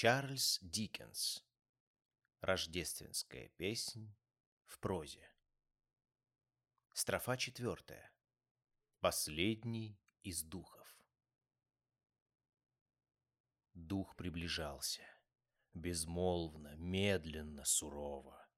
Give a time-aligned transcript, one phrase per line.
[0.00, 1.44] Чарльз Диккенс.
[2.40, 4.14] Рождественская песнь
[4.64, 5.28] в прозе.
[6.92, 8.08] Строфа четвертая.
[9.00, 10.86] Последний из духов.
[13.74, 15.02] Дух приближался,
[15.74, 18.48] безмолвно, медленно, сурово.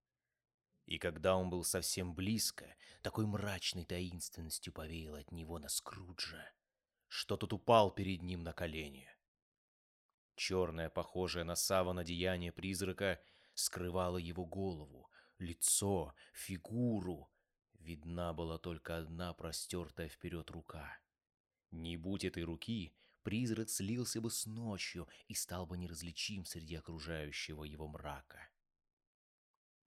[0.84, 6.52] И когда он был совсем близко, такой мрачной таинственностью повеял от него на Скруджа,
[7.08, 9.08] что тот упал перед ним на колени.
[10.40, 13.20] Черное, похожее на саван одеяние призрака,
[13.52, 17.30] скрывало его голову, лицо, фигуру.
[17.74, 20.98] Видна была только одна простертая вперед рука.
[21.70, 27.64] Не будь этой руки, призрак слился бы с ночью и стал бы неразличим среди окружающего
[27.64, 28.48] его мрака.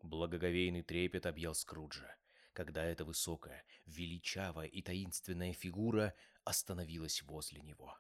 [0.04, 2.16] Благоговейный трепет объял Скруджа,
[2.54, 7.98] когда эта высокая, величавая и таинственная фигура остановилась возле него.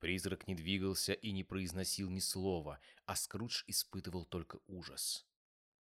[0.00, 5.26] Призрак не двигался и не произносил ни слова, а Скрудж испытывал только ужас.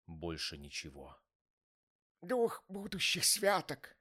[0.08, 1.16] Больше ничего.
[2.24, 3.96] «Дух будущих святок,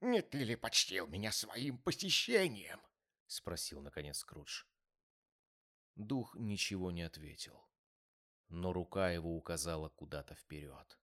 [0.00, 2.80] не ты ли почтил меня своим посещением?»—
[3.26, 4.64] спросил, наконец, Скрудж.
[5.94, 7.62] Дух ничего не ответил,
[8.48, 10.98] но рука его указала куда-то вперед.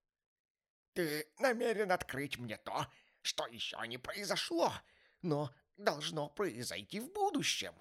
[0.94, 2.88] «Ты намерен открыть мне то,
[3.22, 4.74] что еще не произошло,
[5.22, 7.76] но должно произойти в будущем?»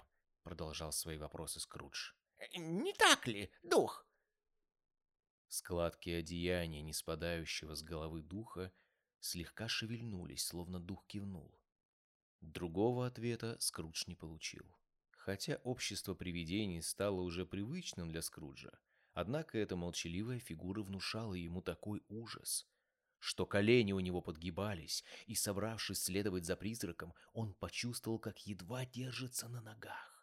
[0.47, 2.13] Продолжал свои вопросы Скрудж.
[2.55, 4.07] «Не так ли, дух?»
[5.49, 8.71] Складки одеяния, не спадающего с головы духа,
[9.19, 11.59] слегка шевельнулись, словно дух кивнул.
[12.39, 14.65] Другого ответа Скрудж не получил.
[15.17, 18.79] Хотя общество привидений стало уже привычным для Скруджа,
[19.13, 22.65] однако эта молчаливая фигура внушала ему такой ужас,
[23.19, 29.49] что колени у него подгибались, и, собравшись следовать за призраком, он почувствовал, как едва держится
[29.49, 30.16] на ногах.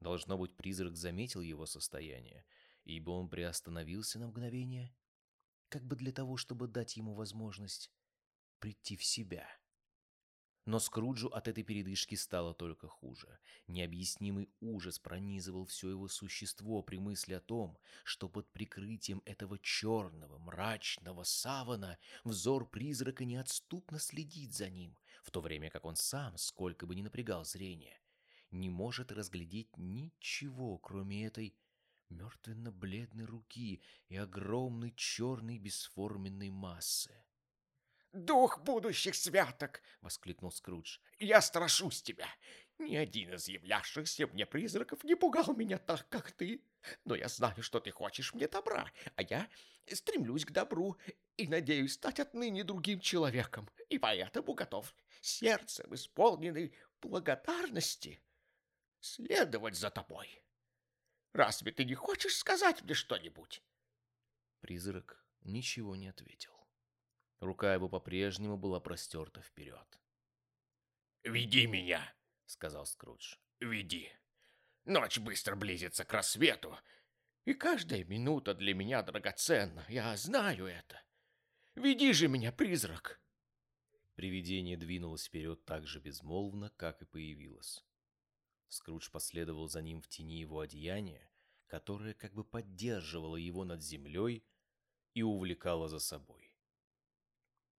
[0.00, 2.44] Должно быть, призрак заметил его состояние,
[2.84, 4.94] ибо он приостановился на мгновение,
[5.68, 7.90] как бы для того, чтобы дать ему возможность
[8.58, 9.48] прийти в себя.
[10.66, 13.38] Но Скруджу от этой передышки стало только хуже.
[13.68, 20.38] Необъяснимый ужас пронизывал все его существо при мысли о том, что под прикрытием этого черного,
[20.38, 26.84] мрачного савана взор призрака неотступно следит за ним, в то время как он сам, сколько
[26.84, 28.00] бы ни напрягал зрение,
[28.56, 31.54] не может разглядеть ничего, кроме этой
[32.08, 37.14] мертвенно-бледной руки и огромной черной бесформенной массы.
[38.12, 40.98] «Дух будущих святок!»— воскликнул Скрудж.
[41.18, 42.28] «Я страшусь тебя!
[42.78, 46.62] Ни один из являвшихся мне призраков не пугал меня так, как ты.
[47.04, 49.48] Но я знаю, что ты хочешь мне добра, а я
[49.86, 50.96] стремлюсь к добру
[51.36, 58.20] и надеюсь стать отныне другим человеком, и поэтому готов сердцем исполненный благодарности
[59.00, 60.42] следовать за тобой.
[61.32, 63.62] Разве ты не хочешь сказать мне что-нибудь?»
[64.60, 66.52] Призрак ничего не ответил.
[67.40, 70.00] Рука его по-прежнему была простерта вперед.
[71.22, 72.14] «Веди меня»,—
[72.46, 73.36] сказал Скрудж.
[73.60, 74.10] «Веди.
[74.84, 76.78] Ночь быстро близится к рассвету,
[77.44, 81.02] и каждая минута для меня драгоценна, я знаю это.
[81.74, 83.20] Веди же меня, призрак!»
[84.14, 87.84] Привидение двинулось вперед так же безмолвно, как и появилось.
[88.68, 91.30] Скрудж последовал за ним в тени его одеяния,
[91.66, 94.44] которое как бы поддерживало его над землей
[95.14, 96.52] и увлекало за собой.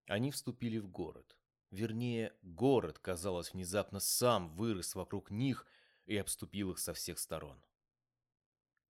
[0.07, 1.37] Они вступили в город.
[1.69, 5.67] Вернее, город, казалось, внезапно сам вырос вокруг них
[6.05, 7.61] и обступил их со всех сторон.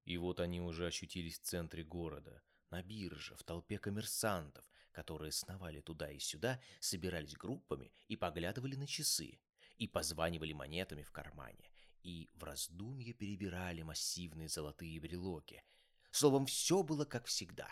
[0.05, 5.81] И вот они уже очутились в центре города, на бирже, в толпе коммерсантов, которые сновали
[5.81, 9.41] туда и сюда, собирались группами и поглядывали на часы,
[9.79, 11.71] и позванивали монетами в кармане,
[12.07, 15.65] и в раздумье перебирали массивные золотые брелоки.
[16.13, 17.69] Словом, все было как всегда.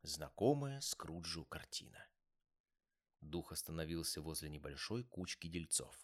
[0.00, 2.08] Знакомая Скруджу картина.
[3.20, 5.94] Дух остановился возле небольшой кучки дельцов.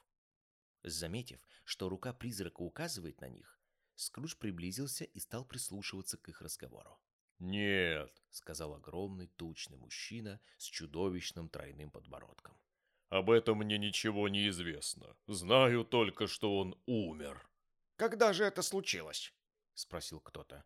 [0.82, 3.58] Заметив, что рука призрака указывает на них,
[3.94, 7.00] Скрудж приблизился и стал прислушиваться к их разговору.
[7.38, 12.55] «Нет»,— сказал огромный тучный мужчина с чудовищным тройным подбородком.
[13.08, 15.17] «Об этом мне ничего не известно.
[15.26, 17.49] Знаю только, что он умер».
[18.02, 19.32] Когда же это случилось?»—
[19.75, 20.64] спросил кто-то.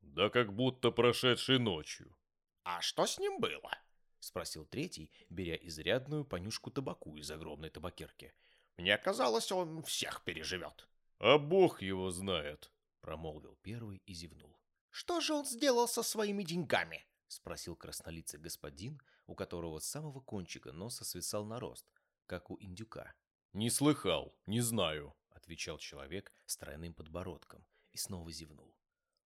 [0.00, 2.16] «Да как будто прошедшей ночью».
[2.62, 3.72] «А что с ним было?»—
[4.20, 8.32] спросил третий, беря изрядную понюшку табаку из огромной табакерки.
[8.76, 10.88] «Мне казалось, он всех переживет».
[11.18, 12.70] «А бог его знает»,—
[13.00, 14.56] промолвил первый и зевнул.
[14.90, 20.70] «Что же он сделал со своими деньгами?»— спросил краснолицый господин, у которого с самого кончика
[20.70, 21.90] носа свисал нарост,
[22.26, 23.14] как у индюка.
[23.52, 28.76] «Не слыхал, не знаю», отвечал человек с тройным подбородком и снова зевнул.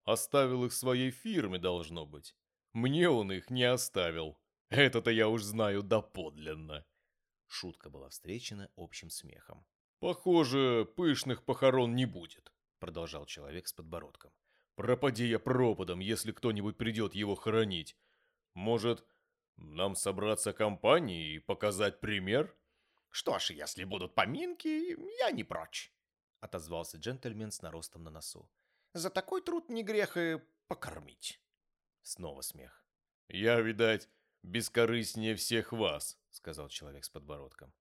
[0.05, 2.37] Оставил их своей фирме, должно быть.
[2.73, 4.38] Мне он их не оставил.
[4.69, 6.87] Это-то я уж знаю доподлинно.
[7.47, 9.67] Шутка была встречена общим смехом.
[9.99, 14.32] Похоже, пышных похорон не будет, продолжал человек с подбородком.
[14.75, 17.97] Пропади я пропадом, если кто-нибудь придет его хоронить.
[18.55, 19.05] Может,
[19.56, 22.56] нам собраться компанией и показать пример?
[23.11, 25.93] Что ж, если будут поминки, я не прочь,
[26.43, 28.50] отозвался джентльмен с наростом на носу.
[28.93, 31.41] За такой труд не грех и покормить.
[32.03, 32.85] Снова смех.
[33.29, 34.11] Я, видать,
[34.43, 37.73] бескорыстнее всех вас, сказал человек с подбородком.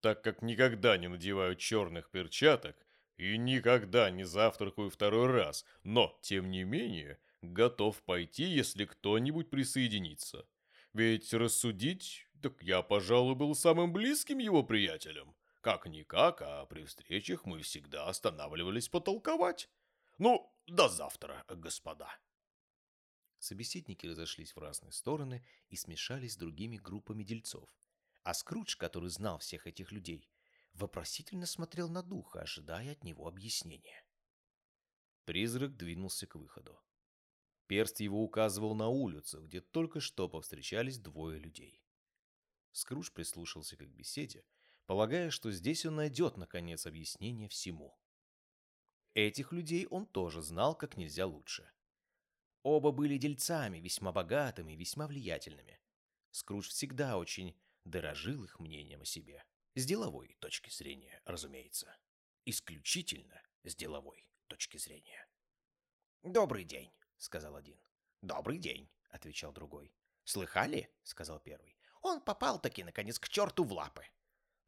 [0.00, 2.76] Так как никогда не надеваю черных перчаток
[3.16, 10.46] и никогда не завтракаю второй раз, но, тем не менее, готов пойти, если кто-нибудь присоединится.
[10.92, 15.34] Ведь рассудить, так я, пожалуй, был самым близким его приятелем.
[15.60, 19.68] Как-никак, а при встречах мы всегда останавливались потолковать.
[20.18, 22.10] Ну, до завтра, господа.
[23.38, 27.68] Собеседники разошлись в разные стороны и смешались с другими группами дельцов.
[28.22, 30.30] А Скрудж, который знал всех этих людей,
[30.74, 34.04] вопросительно смотрел на духа, ожидая от него объяснения.
[35.24, 36.78] Призрак двинулся к выходу.
[37.66, 41.82] Перст его указывал на улицу, где только что повстречались двое людей.
[42.72, 44.44] Скрудж прислушался к их беседе,
[44.90, 47.96] полагая, что здесь он найдет, наконец, объяснение всему.
[49.14, 51.70] Этих людей он тоже знал как нельзя лучше.
[52.64, 55.80] Оба были дельцами, весьма богатыми и весьма влиятельными.
[56.32, 59.44] Скрудж всегда очень дорожил их мнением о себе.
[59.76, 61.96] С деловой точки зрения, разумеется.
[62.44, 65.24] Исключительно с деловой точки зрения.
[66.24, 67.78] «Добрый день»,— сказал один.
[68.22, 69.94] «Добрый день»,— отвечал другой.
[70.24, 71.78] «Слыхали?»— сказал первый.
[72.02, 74.04] «Он попал-таки, наконец, к черту в лапы».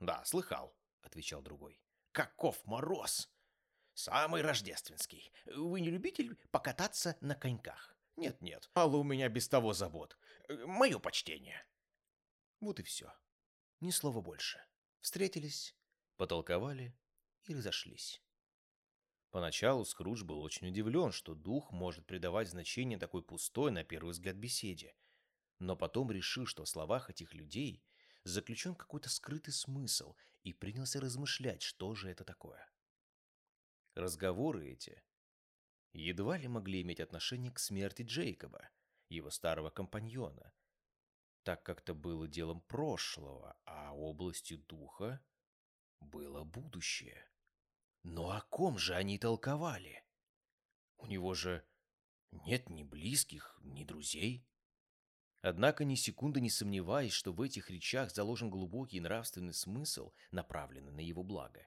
[0.03, 1.81] «Да, слыхал»,— отвечал другой.
[2.11, 3.31] «Каков мороз!»
[3.95, 5.33] «Самый рождественский.
[5.47, 10.19] Вы не любитель покататься на коньках?» «Нет-нет, Алла у меня без того забот.
[10.49, 11.65] Мое почтение».
[12.59, 13.13] Вот и все.
[13.79, 14.61] Ни слова больше.
[15.01, 15.77] Встретились,
[16.17, 16.99] потолковали
[17.45, 18.21] и разошлись.
[19.31, 24.35] Поначалу Скрудж был очень удивлен, что дух может придавать значение такой пустой, на первый взгляд,
[24.35, 24.97] беседе.
[25.61, 27.85] Но потом решил, что в словах этих людей
[28.25, 32.69] заключен какой-то скрытый смысл, и принялся размышлять, что же это такое.
[33.95, 35.03] Разговоры эти
[35.93, 38.71] едва ли могли иметь отношение к смерти Джейкоба,
[39.09, 40.53] его старого компаньона,
[41.43, 45.25] так как это было делом прошлого, а областью духа
[46.01, 47.29] было будущее.
[48.03, 50.05] Но о ком же они толковали?
[50.97, 51.65] У него же
[52.31, 54.47] нет ни близких, ни друзей.
[55.43, 61.00] Однако ни секунды не сомневаясь, что в этих речах заложен глубокий нравственный смысл, направленный на
[61.00, 61.67] его благо,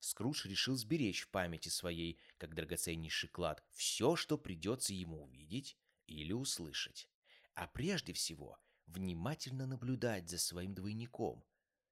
[0.00, 5.78] Скрудж решил сберечь в памяти своей, как драгоценнейший клад, все, что придется ему увидеть
[6.08, 7.08] или услышать.
[7.54, 8.58] А прежде всего–
[8.88, 11.44] внимательно наблюдать за своим двойником,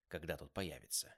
[0.09, 1.15] когда тот появится.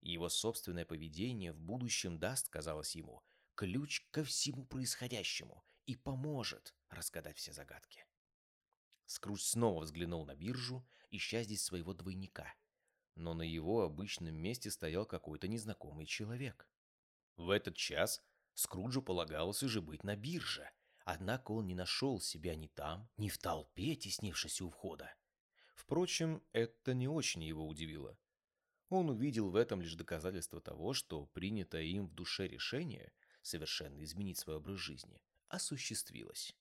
[0.00, 3.22] Его собственное поведение в будущем даст, казалось ему,
[3.54, 8.07] ключ ко всему происходящему и поможет разгадать все загадки.
[9.08, 12.54] Скрудж снова взглянул на биржу, ища здесь своего двойника.
[13.16, 16.68] Но на его обычном месте стоял какой-то незнакомый человек.
[17.36, 18.22] В этот час
[18.54, 20.70] Скруджу полагалось уже быть на бирже,
[21.10, 25.10] Однако он не нашел себя ни там, ни в толпе, теснившейся у входа.
[25.74, 28.18] Впрочем, это не очень его удивило.
[28.90, 33.10] Он увидел в этом лишь доказательство того, что принятое им в душе решение
[33.40, 36.54] совершенно изменить свой образ жизни осуществилось.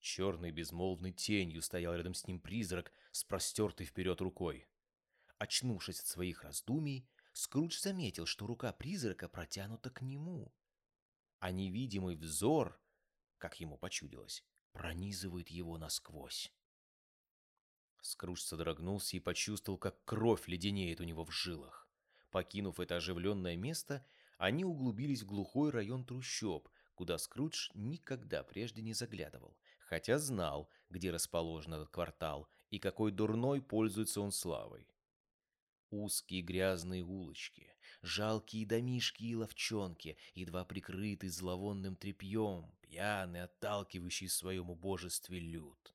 [0.00, 4.66] Черной безмолвной тенью стоял рядом с ним призрак с простертой вперед рукой.
[5.38, 10.52] Очнувшись от своих раздумий, Скрудж заметил, что рука призрака протянута к нему,
[11.38, 12.80] а невидимый взор
[13.40, 16.52] как ему почудилось, пронизывает его насквозь.
[18.02, 21.88] Скрудж содрогнулся и почувствовал, как кровь леденеет у него в жилах.
[22.30, 24.06] Покинув это оживленное место,
[24.38, 29.56] они углубились в глухой район трущоб, куда Скрудж никогда прежде не заглядывал,
[29.90, 34.86] хотя знал, где расположен этот квартал и какой дурной пользуется он славой.
[35.90, 44.70] Узкие грязные улочки, жалкие домишки и ловчонки, едва прикрытые зловонным тряпьем, пьяный, отталкивающий в своем
[44.70, 45.92] убожестве люд.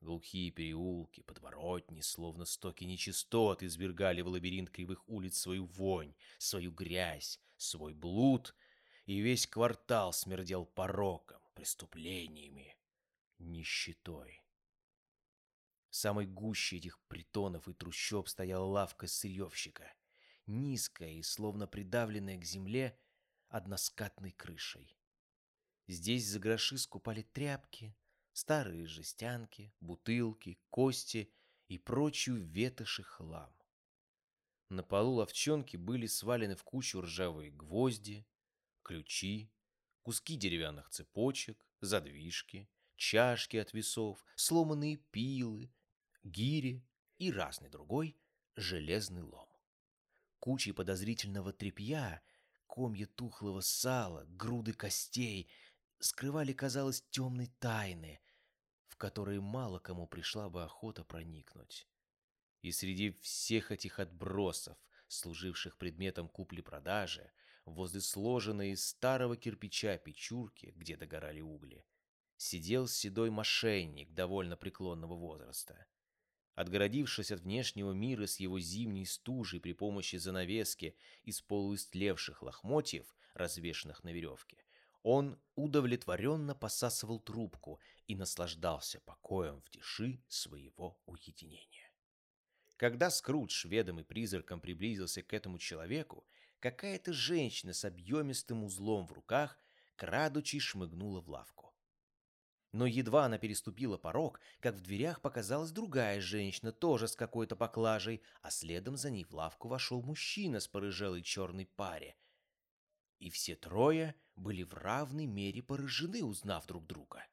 [0.00, 7.40] Глухие переулки, подворотни, словно стоки нечистот, извергали в лабиринт кривых улиц свою вонь, свою грязь,
[7.56, 8.54] свой блуд,
[9.06, 12.77] и весь квартал смердел пороком, преступлениями,
[13.38, 14.42] нищетой.
[15.90, 19.92] В самой гуще этих притонов и трущоб стояла лавка сырьевщика,
[20.46, 22.98] низкая и словно придавленная к земле
[23.48, 24.98] односкатной крышей.
[25.86, 27.96] Здесь за гроши скупали тряпки,
[28.32, 31.32] старые жестянки, бутылки, кости
[31.68, 33.54] и прочую ветошь и хлам.
[34.68, 38.26] На полу ловчонки были свалены в кучу ржавые гвозди,
[38.82, 39.50] ключи,
[40.02, 45.72] куски деревянных цепочек, задвижки, чашки от весов, сломанные пилы,
[46.24, 46.84] гири
[47.16, 48.16] и разный другой
[48.56, 49.48] железный лом.
[50.40, 52.20] Кучи подозрительного тряпья,
[52.66, 55.48] комья тухлого сала, груды костей
[56.00, 58.20] скрывали, казалось, темной тайны,
[58.88, 61.88] в которые мало кому пришла бы охота проникнуть.
[62.62, 64.76] И среди всех этих отбросов,
[65.06, 67.30] служивших предметом купли-продажи,
[67.64, 71.84] возле сложенной из старого кирпича печурки, где догорали угли,
[72.38, 75.86] сидел седой мошенник довольно преклонного возраста.
[76.54, 84.02] Отгородившись от внешнего мира с его зимней стужей при помощи занавески из полуистлевших лохмотьев, развешанных
[84.02, 84.64] на веревке,
[85.02, 91.92] он удовлетворенно посасывал трубку и наслаждался покоем в тиши своего уединения.
[92.76, 96.26] Когда Скрудж, ведомый призраком, приблизился к этому человеку,
[96.60, 99.58] какая-то женщина с объемистым узлом в руках,
[99.96, 101.67] крадучи, шмыгнула в лавку.
[102.72, 108.22] Но едва она переступила порог, как в дверях показалась другая женщина, тоже с какой-то поклажей,
[108.42, 112.16] а следом за ней в лавку вошел мужчина с порыжелой черной паре.
[113.18, 117.26] И все трое были в равной мере поражены, узнав друг друга.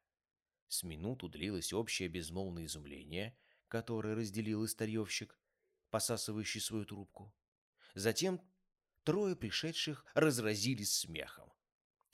[0.68, 3.36] С минуту длилось общее безмолвное изумление,
[3.68, 5.38] которое разделил и старьевщик,
[5.90, 7.32] посасывающий свою трубку.
[7.94, 8.40] Затем
[9.04, 11.52] трое пришедших разразились смехом.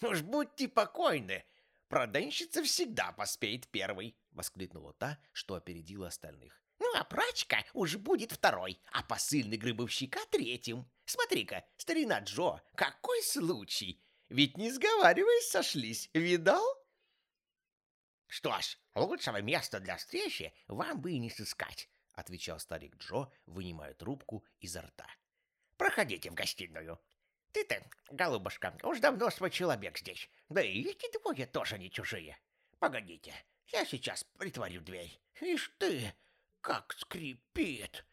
[0.03, 1.45] «Уж будьте покойны!
[1.93, 6.65] Проденщица всегда поспеет первой!»— воскликнула та, что опередила остальных.
[6.79, 10.91] «Ну, а прачка уж будет второй, а посыльный грибовщика третьим.
[11.05, 14.03] Смотри-ка, старина Джо, какой случай!
[14.31, 16.65] Ведь не сговариваясь сошлись, видал?»
[18.27, 23.93] «Что ж, лучшего места для встречи вам бы и не сыскать»,— отвечал старик Джо, вынимая
[23.93, 25.07] трубку изо рта.
[25.83, 27.01] Проходите в гостиную.
[27.53, 30.29] Ты-то, голубушка, уж давно свой человек здесь.
[30.49, 32.39] Да и эти двое тоже не чужие.
[32.79, 33.35] Погодите,
[33.73, 35.21] я сейчас притворю дверь.
[35.41, 36.15] Ишь ты,
[36.61, 38.05] как скрипит.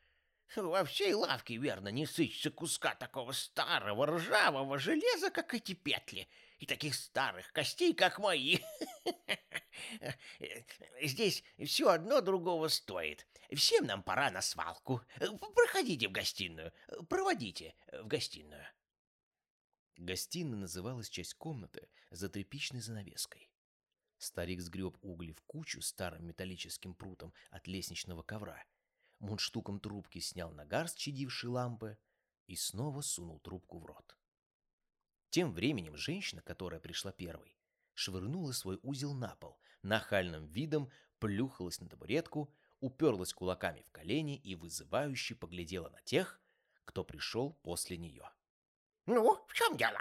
[0.56, 6.28] Во всей лавке, верно, не сыщется куска такого старого ржавого железа, как эти петли,
[6.58, 8.58] и таких старых костей, как мои.
[11.02, 13.28] Здесь все одно другого стоит.
[13.54, 15.02] Всем нам пора на свалку.
[15.56, 16.74] Проходите в гостиную.
[17.08, 18.66] Проводите в гостиную.
[20.00, 23.52] Гостиной называлась часть комнаты за тряпичной занавеской.
[24.18, 28.64] Старик сгреб угли в кучу старым металлическим прутом от лестничного ковра.
[29.20, 31.98] Мундштуком трубки снял нагар с чадившей лампы
[32.48, 34.18] и снова сунул трубку в рот.
[35.32, 37.58] Тем временем женщина, которая пришла первой,
[37.94, 40.90] швырнула свой узел на пол, нахальным видом
[41.20, 46.42] плюхалась на табуретку, уперлась кулаками в колени и вызывающе поглядела на тех,
[46.86, 48.32] кто пришел после нее.
[49.10, 50.00] «Ну, в чем дело?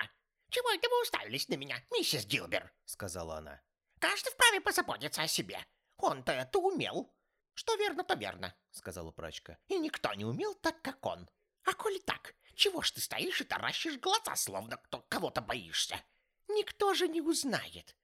[0.50, 3.62] Чего это вы уставились на меня, миссис Гилбер?»— сказала она.
[3.98, 5.64] «Каждый вправе позаботиться о себе.
[5.96, 7.10] Он-то это умел».
[7.54, 9.56] «Что верно, то верно»,— сказала прачка.
[9.68, 11.26] «И никто не умел так, как он.
[11.64, 16.04] А коли так, чего ж ты стоишь и таращишь глаза, словно кто кого-то боишься?
[16.46, 17.96] Никто же не узнает.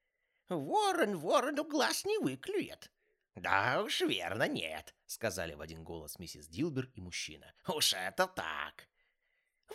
[0.49, 2.91] Ворон ворону глаз не выклюет.
[3.35, 7.55] «Да уж, верно, нет»,— сказали в один голос миссис Дилбер и мужчина.
[7.69, 8.89] «Уж это так».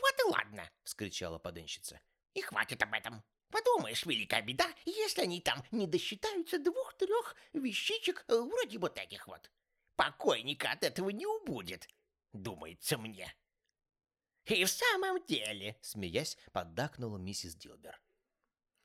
[0.02, 2.00] «Вот и ладно»,— вскричала поденщица.
[2.34, 3.24] «И хватит об этом.
[3.50, 9.50] Подумаешь, великая беда, если они там не досчитаются двух-трех вещичек э, вроде вот этих вот.
[9.96, 11.88] Покойника от этого не убудет,
[12.34, 13.36] думается мне».
[14.46, 18.00] «И в самом деле»,— смеясь, поддакнула миссис Дилбер.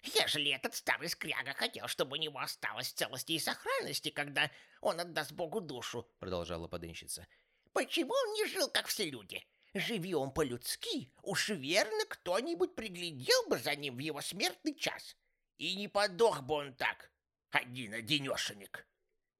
[0.04, 4.50] Ежели этот старый скряга хотел, чтобы у него осталось целости и сохранности, когда
[4.82, 7.26] он отдаст Богу душу,— продолжала подынщица,—
[7.72, 9.42] почему он не жил, как все люди?
[9.74, 15.16] Живи он по-людски, уж верно кто-нибудь приглядел бы за ним в его смертный час.
[15.58, 17.10] И не подох бы он так,
[17.50, 18.86] один-одинешенек.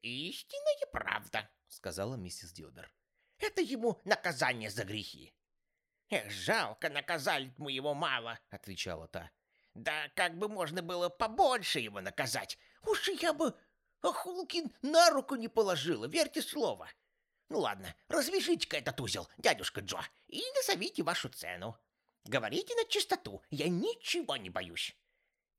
[0.02, 2.92] Истинная правда,— сказала миссис Дилбер.
[3.38, 5.32] Это ему наказание за грехи.
[6.10, 9.30] Эх, жалко, наказали мы его мало,— отвечала та.
[9.74, 12.58] Да как бы можно было побольше его наказать.
[12.82, 13.56] Уж я бы
[14.02, 16.90] Ахулкин на руку не положила, верьте слово.
[17.48, 21.78] Ну ладно, развяжите-ка этот узел, дядюшка Джо, и назовите вашу цену.
[22.24, 24.96] Говорите на чистоту, я ничего не боюсь.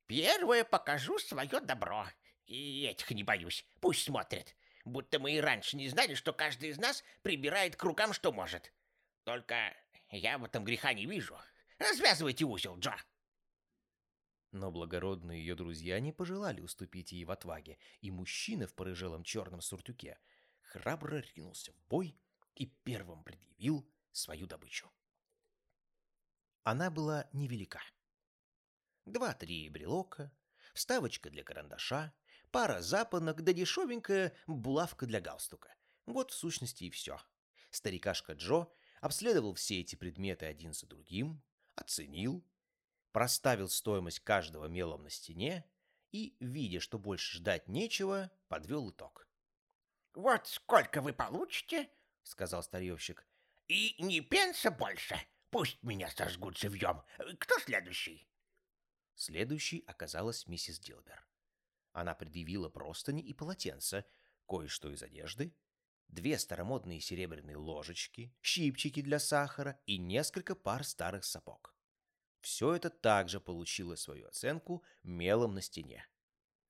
[0.06, 2.06] Первое покажу свое добро.
[2.46, 4.54] И этих не боюсь, пусть смотрят.
[4.84, 8.72] Будто мы и раньше не знали, что каждый из нас прибирает к рукам, что может.
[9.24, 9.74] Только
[10.10, 11.36] я в этом греха не вижу.
[11.78, 12.94] Развязывайте узел, Джо.
[14.52, 19.60] Но благородные ее друзья не пожелали уступить ей в отваге, и мужчина в порыжелом черном
[19.60, 20.18] суртюке
[20.76, 22.18] храбро ринулся в бой
[22.54, 24.90] и первым предъявил свою добычу.
[26.62, 27.80] Она была невелика.
[29.04, 30.32] Два-три брелока,
[30.74, 32.12] вставочка для карандаша,
[32.50, 35.74] пара запонок да дешевенькая булавка для галстука.
[36.06, 37.20] Вот в сущности и все.
[37.70, 38.66] Старикашка Джо
[39.00, 41.42] обследовал все эти предметы один за другим,
[41.74, 42.44] оценил,
[43.12, 45.64] проставил стоимость каждого мелом на стене
[46.12, 49.25] и, видя, что больше ждать нечего, подвел итог.
[50.16, 51.90] «Вот сколько вы получите?»—
[52.22, 53.26] сказал старьевщик.
[53.68, 55.14] «И не пенса больше.
[55.50, 57.02] Пусть меня сожгут живьем.
[57.38, 58.26] Кто следующий?»
[59.14, 61.22] Следующей оказалась миссис Дилбер.
[61.92, 64.06] Она предъявила простыни и полотенца,
[64.48, 65.54] кое-что из одежды,
[66.08, 71.76] две старомодные серебряные ложечки, щипчики для сахара и несколько пар старых сапог.
[72.40, 76.08] Все это также получило свою оценку мелом на стене.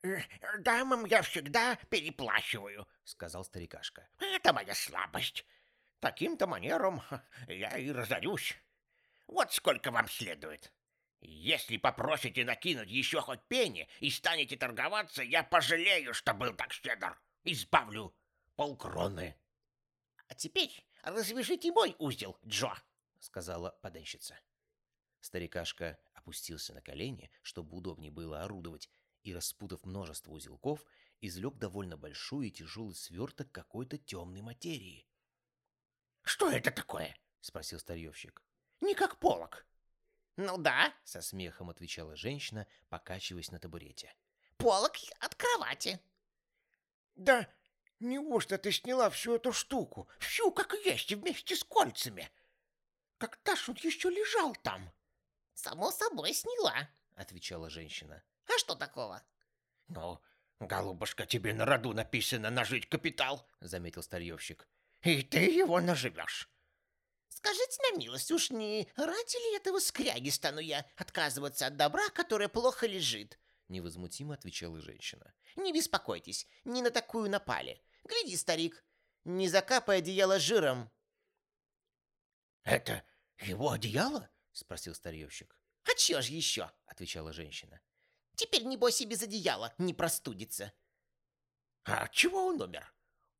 [0.07, 0.23] «Э,
[0.59, 4.09] «Дамам я всегда переплачиваю»,— сказал старикашка.
[4.19, 5.45] «Это моя слабость.
[6.01, 7.03] Таким-то манером
[7.49, 8.57] я и разорюсь.
[9.27, 10.73] Вот сколько вам следует.
[11.21, 17.19] Если попросите накинуть еще хоть пени и станете торговаться, я пожалею, что был так щедр.
[17.43, 18.15] Избавлю
[18.55, 19.37] полкроны.—
[20.29, 22.75] А теперь развяжите мой узел, Джо,—
[23.19, 24.39] сказала поденщица.
[25.21, 28.89] Старикашка опустился на колени, чтобы удобнее было орудовать,
[29.27, 30.87] и, распутав множество узелков,
[31.21, 35.09] извлек довольно большой и тяжелый сверток какой-то темной материи.—
[36.23, 38.43] Что это такое?— спросил старьевщик.—
[38.81, 39.67] Не как полок.—
[40.37, 44.15] Ну да,— со смехом отвечала женщина, покачиваясь на табурете.—
[44.59, 46.01] Полок от кровати.—
[47.17, 47.53] Да
[47.99, 50.07] Неужто ты сняла всю эту штуку?
[50.19, 52.31] Всю, как есть, вместе с кольцами.
[53.17, 54.93] Когда ж он еще лежал там?
[55.55, 58.23] Само собой сняла, отвечала женщина.
[58.49, 59.23] А что такого?
[59.89, 60.21] Ну,
[60.61, 64.69] голубушка, тебе на роду написано нажить капитал, заметил старьевщик.
[65.03, 66.49] И ты его наживешь.
[67.29, 72.49] Скажите на милость, уж не ради ли этого скряги стану я отказываться от добра, которое
[72.49, 73.39] плохо лежит?
[73.69, 75.35] Невозмутимо отвечала женщина.
[75.57, 77.83] Не беспокойтесь, не на такую напали.
[78.05, 78.85] Гляди, старик,
[79.25, 80.91] не закапай одеяло жиром.
[82.63, 83.05] Это
[83.39, 84.31] его одеяло?
[84.53, 85.59] Спросил старьевщик.
[85.85, 86.71] А чё ж еще?
[86.87, 87.81] Отвечала женщина.
[88.37, 90.73] Теперь, небось, и без одеяла не простудится.
[91.85, 92.93] А чего он умер?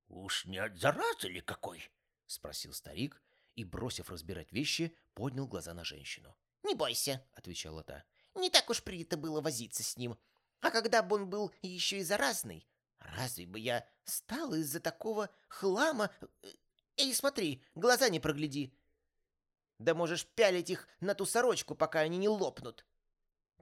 [0.09, 1.91] Уж не от заразы ли какой?
[2.27, 3.23] Спросил старик
[3.55, 6.37] и, бросив разбирать вещи, поднял глаза на женщину.
[6.63, 8.05] «Не бойся»,— отвечала та.
[8.35, 10.19] «Не так уж принято было возиться с ним.
[10.61, 12.67] А когда бы он был еще и заразный,
[12.99, 16.11] разве бы я стала из-за такого хлама...
[16.43, 16.49] Э,
[16.97, 18.73] эй, смотри, глаза не прогляди.
[19.79, 22.85] Да можешь пялить их на ту сорочку, пока они не лопнут.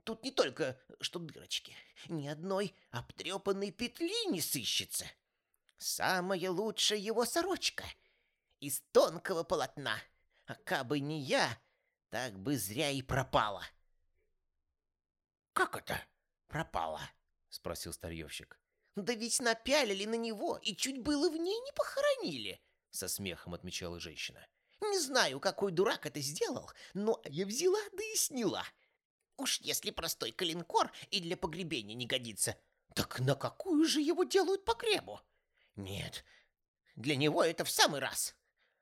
[0.05, 1.75] Тут не только что дырочки,
[2.07, 5.05] ни одной обтрепанной петли не сыщется.
[5.77, 7.83] Самая лучшая его сорочка
[8.59, 9.99] из тонкого полотна.
[10.45, 11.59] А кабы не я,
[12.09, 13.63] так бы зря и пропала.
[15.53, 15.99] «Как это?»
[16.55, 17.01] пропала?»—
[17.49, 18.57] спросил старьевщик.
[18.95, 23.99] «Да ведь напялили на него и чуть было в ней не похоронили!»— со смехом отмечала
[23.99, 24.47] женщина.
[24.79, 28.63] «Не знаю, какой дурак это сделал, но я взяла да и сняла.
[29.37, 32.57] Уж если простой калинкор и для погребения не годится,
[32.93, 35.21] так на какую же его делают погребу?
[35.75, 36.23] Нет,
[36.95, 38.35] для него это в самый раз.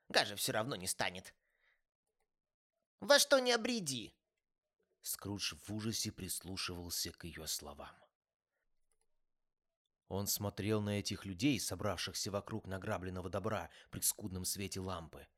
[0.08, 1.34] Гажа все равно не станет.
[3.00, 4.14] Во что не обреди,
[5.04, 7.94] Скрудж в ужасе прислушивался к ее словам.
[10.08, 15.28] Он смотрел на этих людей, собравшихся вокруг награбленного добра при скудном свете лампы,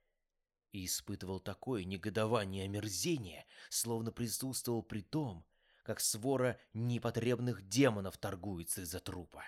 [0.77, 5.47] и испытывал такое негодование и омерзение, словно присутствовал при том,
[5.83, 9.43] как свора непотребных демонов торгуется из-за трупа.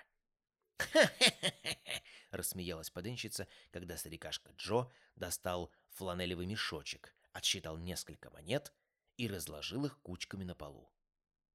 [0.79, 8.73] «Ха-ха-ха-ха!»— рассмеялась поденщица, когда старикашка Джо достал фланелевый мешочек, отсчитал несколько монет
[9.17, 10.91] и разложил их кучками на полу.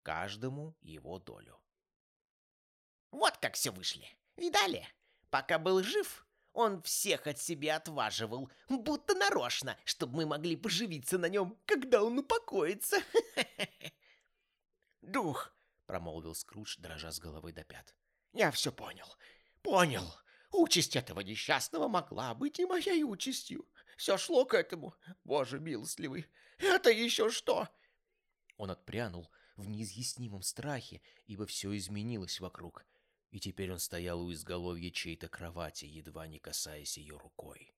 [0.04, 1.60] Каждому его долю.
[3.10, 4.08] Вот как все вышли.
[4.36, 4.88] Видали?
[5.32, 11.28] Пока был жив, он всех от себя отваживал, будто нарочно, чтобы мы могли поживиться на
[11.28, 12.98] нем, когда он упокоится.
[15.02, 15.54] «Дух!»—
[15.86, 17.96] промолвил Скрудж, дрожа с головы до пят.
[18.34, 19.08] «Я все понял.
[19.62, 20.14] Понял.
[20.52, 23.68] Участь этого несчастного могла быть и моей участью.
[23.98, 24.96] Все шло к этому.
[25.24, 26.28] Боже милостливый,
[26.60, 27.68] это еще что?»
[28.58, 32.86] Он отпрянул в неизъяснимом страхе, ибо все изменилось вокруг,
[33.34, 37.74] и теперь он стоял у изголовья чьей-то кровати, едва не касаясь ее рукой.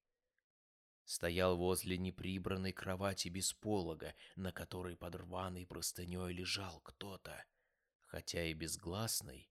[1.05, 7.45] Стоял возле неприбранной кровати без полога, на которой под рваной простыней лежал кто-то.
[8.01, 9.49] хотя и безгласной,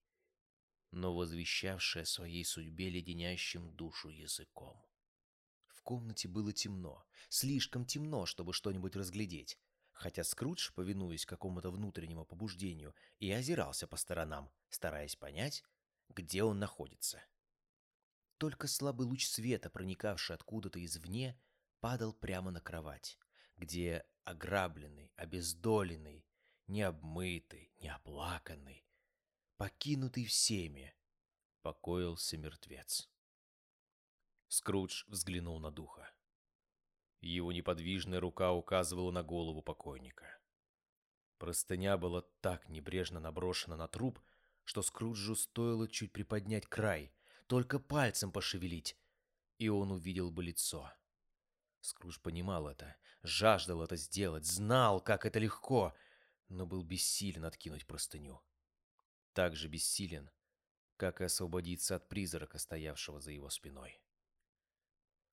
[0.90, 4.76] но возвещавшей о своей судьбе леденящим душу языком.
[5.68, 9.58] В комнате было темно, слишком темно, чтобы что-нибудь разглядеть,
[9.92, 15.64] хотя Скрудж, повинуясь какому-то внутреннему побуждению, и озирался по сторонам, стараясь понять,
[16.08, 17.24] где он находится.
[18.38, 21.40] Только слабый луч света, проникавший откуда-то извне,
[21.80, 23.18] падал прямо на кровать,
[23.56, 26.26] где ограбленный, обездоленный,
[26.66, 28.86] необмытый, неоплаканный,
[29.56, 30.94] покинутый всеми,
[31.62, 33.08] покоился мертвец.
[34.48, 36.10] Скрудж взглянул на духа.
[37.20, 40.26] Его неподвижная рука указывала на голову покойника.
[41.38, 44.20] Простыня была так небрежно наброшена на труп,
[44.64, 47.12] что Скруджу стоило чуть приподнять край,
[47.46, 48.96] только пальцем пошевелить,
[49.58, 50.92] и он увидел бы лицо.
[51.80, 55.94] Скрудж понимал это, жаждал это сделать, знал, как это легко,
[56.48, 58.42] но был бессилен откинуть простыню.
[59.34, 60.30] Так же бессилен,
[60.96, 64.00] как и освободиться от призрака, стоявшего за его спиной.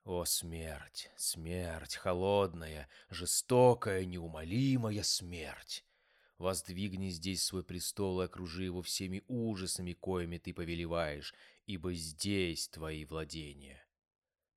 [0.04, 5.86] О, смерть, смерть, холодная, жестокая, неумолимая смерть!
[6.42, 11.36] Воздвигни здесь свой престол и окружи его всеми ужасами, коими ты повелеваешь,
[11.68, 13.86] ибо здесь твои владения.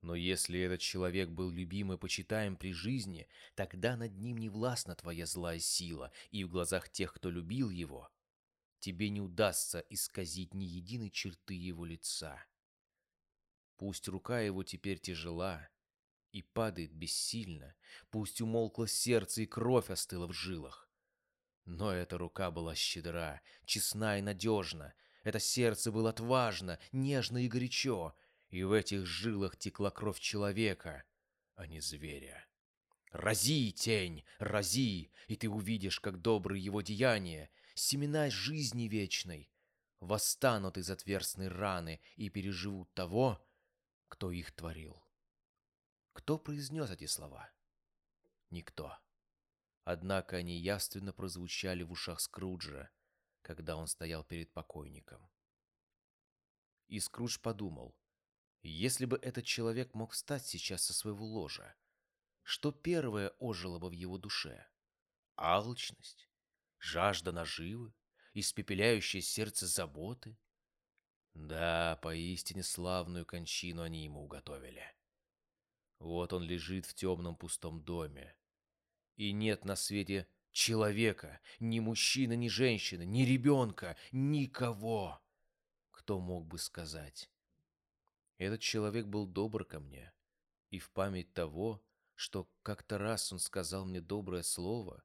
[0.00, 4.94] Но если этот человек был любим и почитаем при жизни, тогда над ним не властна
[4.94, 8.10] твоя злая сила, и в глазах тех, кто любил его,
[8.78, 12.42] тебе не удастся исказить ни единой черты его лица.
[13.76, 15.68] Пусть рука его теперь тяжела
[16.32, 17.74] и падает бессильно,
[18.08, 20.83] пусть умолкло сердце и кровь остыла в жилах.
[21.64, 28.14] Но эта рука была щедра, честна и надежна, это сердце было отважно, нежно и горячо,
[28.50, 31.04] и в этих жилах текла кровь человека,
[31.54, 32.46] а не зверя.
[33.10, 39.50] Рази, тень, рази, и ты увидишь, как добрые его деяния, семена жизни вечной,
[40.00, 43.42] восстанут из отверстной раны и переживут того,
[44.08, 45.02] кто их творил.
[46.12, 47.50] Кто произнес эти слова?
[48.50, 48.96] Никто.
[49.84, 52.90] Однако они явственно прозвучали в ушах Скруджа,
[53.42, 55.30] когда он стоял перед покойником.
[56.88, 57.94] И Скрудж подумал,
[58.62, 61.74] если бы этот человек мог встать сейчас со своего ложа,
[62.42, 64.66] что первое ожило бы в его душе?
[65.36, 66.28] Алчность?
[66.78, 67.94] Жажда наживы?
[68.32, 70.38] Испепеляющее сердце заботы?
[71.34, 74.84] Да, поистине славную кончину они ему уготовили.
[75.98, 78.36] Вот он лежит в темном пустом доме.
[79.16, 85.20] И нет на свете человека, ни мужчины, ни женщины, ни ребенка, никого,
[85.90, 87.30] кто мог бы сказать.
[88.38, 90.12] Этот человек был добр ко мне,
[90.70, 95.04] и в память того, что как-то раз он сказал мне доброе слово,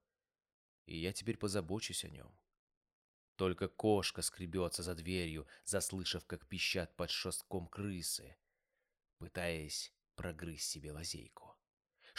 [0.85, 2.35] и я теперь позабочусь о нем.
[3.35, 8.35] Только кошка скребется за дверью, заслышав, как пищат под шестком крысы,
[9.17, 11.48] пытаясь прогрызть себе лазейку.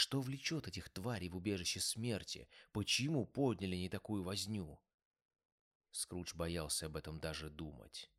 [0.00, 2.48] Что влечет этих тварей в убежище смерти?
[2.72, 4.80] Почему подняли не такую возню?
[5.90, 8.10] Скрудж боялся об этом даже думать.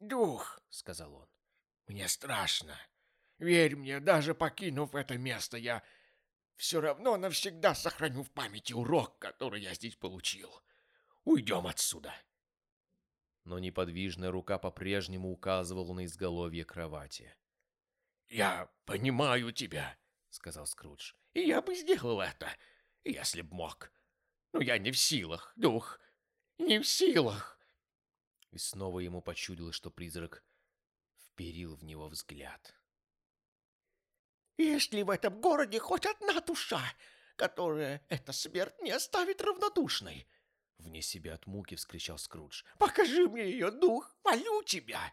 [0.00, 1.28] «Дух!»— сказал он.
[1.88, 2.74] «Мне страшно.
[3.36, 5.84] Верь мне, даже покинув это место, я
[6.56, 10.50] все равно навсегда сохраню в памяти урок, который я здесь получил.
[11.24, 12.14] Уйдем отсюда!»
[13.44, 17.36] Но неподвижная рука по-прежнему указывала на изголовье кровати.
[18.30, 19.94] «Я понимаю тебя»,—
[20.30, 21.14] сказал Скрудж.
[21.34, 22.48] «И я бы сделал это,
[23.04, 23.90] если б мог.
[24.52, 26.00] Но я не в силах, дух,
[26.58, 27.58] не в силах».
[28.50, 30.42] И снова ему почудилось, что призрак
[31.16, 32.74] вперил в него взгляд.
[34.56, 36.82] «Есть ли в этом городе хоть одна душа,
[37.36, 40.26] которая эта смерть не оставит равнодушной?»
[40.78, 42.64] Вне себя от муки вскричал Скрудж.
[42.78, 45.12] «Покажи мне ее дух, молю тебя!»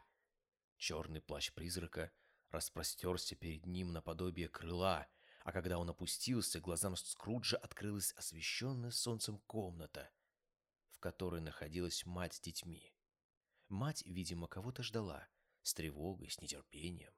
[0.78, 2.12] Черный плащ призрака
[2.56, 5.08] распростерся перед ним наподобие крыла,
[5.44, 10.10] а когда он опустился, глазам Скруджа открылась освещенная солнцем комната,
[10.89, 12.91] в которой находилась мать с детьми.
[13.70, 15.28] Мать, видимо, кого-то ждала,
[15.62, 17.13] с тревогой, с нетерпением.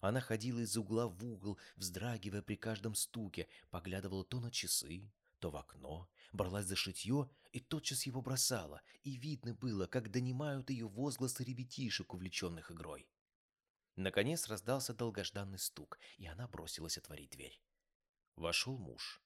[0.00, 5.50] Она ходила из угла в угол, вздрагивая при каждом стуке, поглядывала то на часы, то
[5.50, 10.88] в окно, бралась за шитье и тотчас его бросала, и видно было, как донимают ее
[10.88, 13.08] возгласы ребятишек, увлеченных игрой.
[13.96, 17.60] Наконец раздался долгожданный стук, и она бросилась отворить дверь.
[18.36, 19.22] Вошел муж.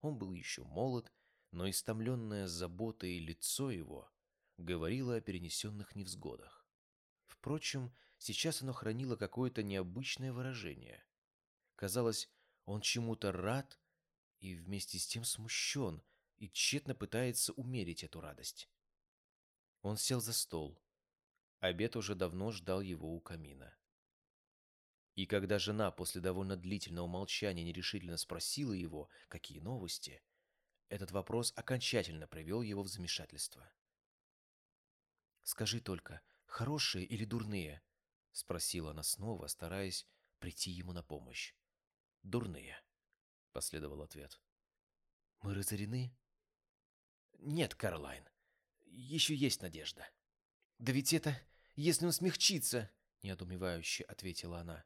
[0.00, 1.12] Он был еще молод,
[1.50, 4.10] но истомленное заботой лицо его
[4.56, 6.66] говорило о перенесенных невзгодах.
[7.26, 11.04] Впрочем, сейчас оно хранило какое-то необычное выражение.
[11.76, 12.30] Казалось,
[12.64, 13.78] он чему-то рад
[14.40, 16.02] и вместе с тем смущен,
[16.38, 18.70] и тщетно пытается умерить эту радость.
[19.82, 20.80] Он сел за стол.
[21.64, 23.74] Обед уже давно ждал его у камина.
[25.14, 30.22] И когда жена после довольно длительного молчания нерешительно спросила его, какие новости,
[30.90, 33.72] этот вопрос окончательно привел его в замешательство.
[35.42, 37.82] «Скажи только, хорошие или дурные?»—
[38.32, 40.06] спросила она снова, стараясь
[40.40, 41.54] прийти ему на помощь.
[42.22, 42.78] «Дурные»,—
[43.52, 44.38] последовал ответ.
[45.40, 46.14] «Мы разорены?»
[47.38, 48.28] «Нет, Каролайн,
[48.84, 50.06] еще есть надежда».
[50.78, 51.40] «Да ведь это,
[51.74, 52.90] если он смягчится»,—
[53.22, 54.84] неодумевающе ответила она.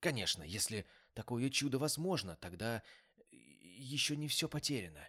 [0.00, 2.82] «Конечно, если такое чудо возможно, тогда
[3.30, 5.08] еще не все потеряно.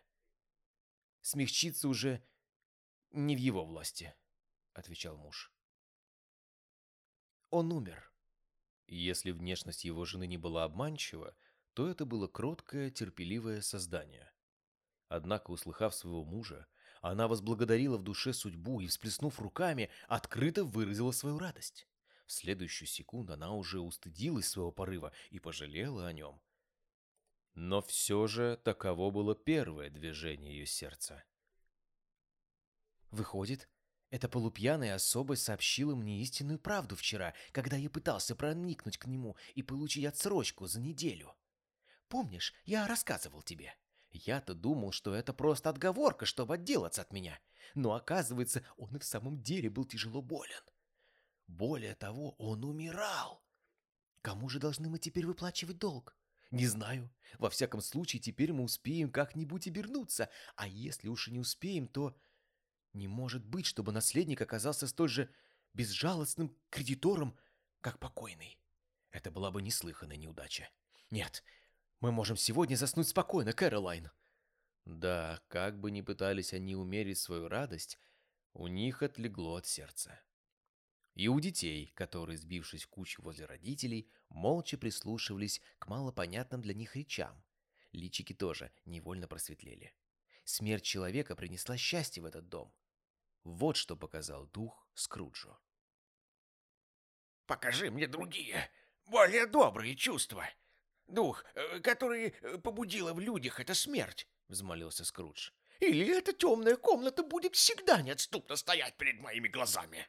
[1.22, 2.24] Смягчиться уже
[3.12, 4.16] не в его власти»,—
[4.74, 5.52] отвечал муж.
[7.50, 8.12] Он умер.
[8.88, 11.36] Если внешность его жены не была обманчива,
[11.74, 14.32] то это было кроткое, терпеливое создание.
[15.08, 16.68] Однако, услыхав своего мужа,
[17.10, 21.86] она возблагодарила в душе судьбу и, всплеснув руками, открыто выразила свою радость.
[22.26, 26.42] В следующую секунду она уже устыдилась своего порыва и пожалела о нем.
[27.56, 31.22] Но все же таково было первое движение ее сердца.
[33.12, 33.70] Выходит,
[34.10, 39.62] эта полупьяная особа сообщила мне истинную правду вчера, когда я пытался проникнуть к нему и
[39.62, 41.36] получить отсрочку за неделю.
[42.08, 43.76] Помнишь, я рассказывал тебе?
[44.14, 47.40] Я-то думал, что это просто отговорка, чтобы отделаться от меня.
[47.74, 50.62] Но оказывается, он и в самом деле был тяжело болен.
[51.48, 53.44] Более того, он умирал.
[54.22, 56.16] Кому же должны мы теперь выплачивать долг?
[56.52, 57.12] Не знаю.
[57.40, 60.30] Во всяком случае, теперь мы успеем как-нибудь обернуться.
[60.56, 62.16] А если уж и не успеем, то...
[62.94, 65.34] Не может быть, чтобы наследник оказался столь же
[65.74, 67.36] безжалостным кредитором,
[67.82, 68.60] как покойный.
[69.10, 70.70] Это была бы неслыханная неудача.
[71.10, 71.44] Нет,
[72.04, 74.12] мы можем сегодня заснуть спокойно, Кэролайн.
[74.84, 77.98] Да, как бы ни пытались они умерить свою радость,
[78.52, 80.20] у них отлегло от сердца.
[81.14, 86.98] И у детей, которые, сбившись в кучу возле родителей, молча прислушивались к малопонятным для них
[86.98, 87.42] речам.
[87.94, 89.96] Личики тоже невольно просветлели.
[90.44, 92.76] Смерть человека принесла счастье в этот дом.
[93.46, 95.58] Вот что показал дух Скруджу.
[97.46, 98.70] «Покажи мне другие,
[99.06, 100.46] более добрые чувства.
[101.08, 105.52] Дух, э, который э, побудила в людях эта смерть»,— взмолился Скрудж.
[105.80, 110.08] «Или эта темная комната будет всегда неотступно стоять перед моими глазами?»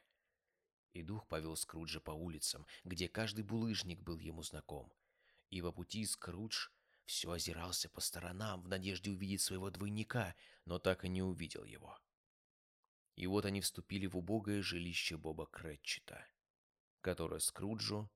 [0.93, 4.93] И дух повел Скруджа по улицам, где каждый булыжник был ему знаком.
[5.49, 6.69] И по пути Скрудж
[7.05, 11.99] все озирался по сторонам в надежде увидеть своего двойника, но так и не увидел его.
[13.15, 16.25] И вот они вступили в убогое жилище Боба Кретчета,
[17.01, 18.09] которое Скруджу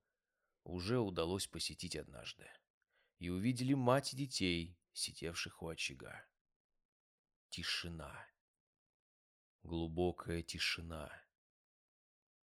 [0.64, 2.50] уже удалось посетить однажды,
[3.20, 6.26] и увидели мать и детей, сидевших у очага.
[7.50, 8.28] Тишина.
[9.64, 11.12] Глубокая тишина.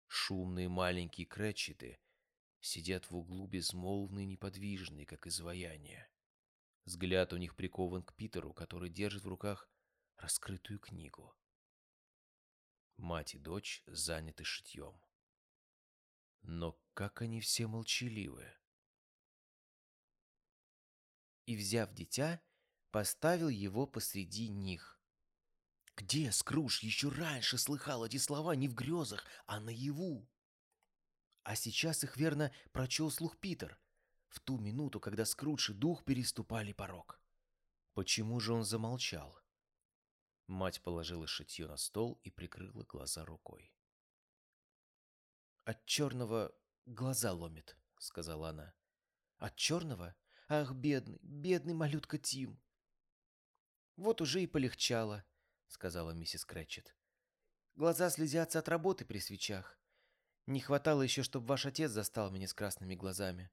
[0.08, 2.00] Шумные маленькие Кретчеты
[2.62, 6.10] сидят в углу безмолвные неподвижные, как изваяние.
[6.86, 9.70] Взгляд у них прикован к Питеру, который держит в руках
[10.18, 11.36] раскрытую книгу.
[12.98, 15.00] Мать и дочь заняты шитьем.
[16.42, 18.52] Но как они все молчаливы.
[21.46, 22.42] И, взяв дитя,
[22.92, 25.00] поставил его посреди них.
[25.96, 30.28] Где Скруш еще раньше слыхал эти слова не в грезах, а наяву?
[31.44, 33.80] А сейчас их верно прочел слух Питер,
[34.28, 37.22] в ту минуту, когда Скрудж и дух переступали порог.
[37.94, 39.40] Почему же он замолчал?
[40.48, 43.74] Мать положила шитье на стол и прикрыла глаза рукой.
[45.64, 46.54] «От черного
[46.86, 48.76] глаза ломит»,— сказала она.
[49.38, 50.16] «От черного?
[50.48, 52.60] Ах, бедный, бедный малютка Тим!»
[53.96, 55.26] «Вот уже и полегчало»,—
[55.68, 56.96] сказала миссис Крэтчет.
[57.76, 59.80] «Глаза слезятся от работы при свечах.
[60.46, 63.50] Не хватало еще, чтобы ваш отец застал меня с красными глазами.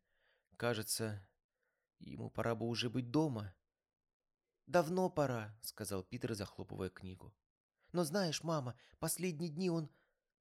[0.57, 1.26] Кажется,
[1.98, 3.55] ему пора бы уже быть дома».
[4.66, 7.35] «Давно пора»,— сказал Питер, захлопывая книгу.
[7.92, 9.90] «Но знаешь, мама, последние дни он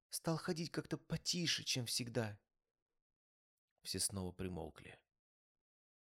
[0.09, 2.37] стал ходить как-то потише, чем всегда».
[3.83, 4.99] Все снова примолкли.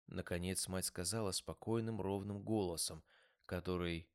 [0.07, 3.03] Наконец мать сказала спокойным ровным голосом,
[3.45, 4.09] который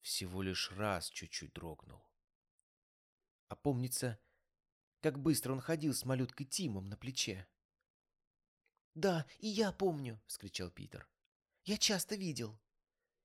[0.00, 2.02] всего лишь раз чуть-чуть дрогнул.
[3.48, 4.18] А помнится,
[5.00, 7.46] как быстро он ходил с малюткой Тимом на плече.
[8.94, 11.08] «Да, и я помню!»— вскричал Питер.
[11.64, 12.60] «Я часто видел!»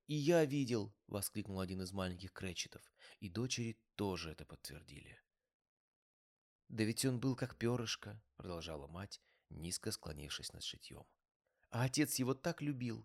[0.06, 2.82] «И я видел!»— воскликнул один из маленьких кречетов,
[3.20, 5.18] и дочери тоже это подтвердили.
[6.68, 11.06] «Да ведь он был как перышко»,— продолжала мать, низко склонившись над шитьем.
[11.74, 13.04] «А отец его так любил,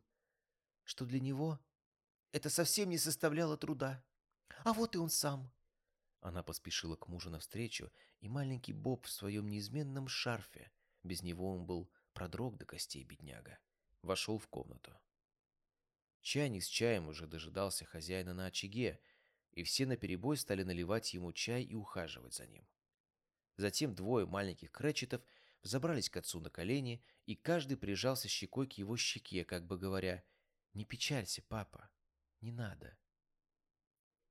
[0.83, 1.59] что для него
[2.31, 4.05] это совсем не составляло труда.
[4.63, 5.51] А вот и он сам.
[6.21, 11.65] Она поспешила к мужу навстречу, и маленький Боб в своем неизменном шарфе, без него он
[11.65, 13.57] был продрог до костей бедняга,
[14.03, 14.95] вошел в комнату.
[16.21, 19.01] Чайник с чаем уже дожидался хозяина на очаге,
[19.51, 22.67] и все наперебой стали наливать ему чай и ухаживать за ним.
[23.57, 25.23] Затем двое маленьких кречетов
[25.61, 30.23] взобрались к отцу на колени, и каждый прижался щекой к его щеке, как бы говоря,
[30.73, 31.89] «Не печалься, папа,
[32.41, 32.97] не надо».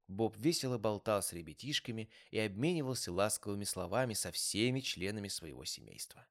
[0.08, 6.26] Боб весело болтал с ребятишками и обменивался ласковыми словами со всеми членами своего семейства.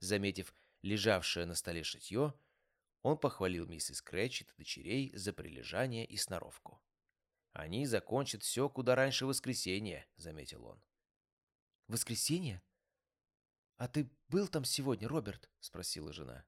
[0.00, 2.34] Заметив лежавшее на столе шитье,
[3.02, 6.82] он похвалил миссис Кретчет и дочерей за прилежание и сноровку.
[7.52, 10.82] «Они закончат все куда раньше воскресенья»,— заметил он.
[11.86, 12.62] «Воскресенье?
[13.76, 16.44] А ты был там сегодня, Роберт?»— спросила жена.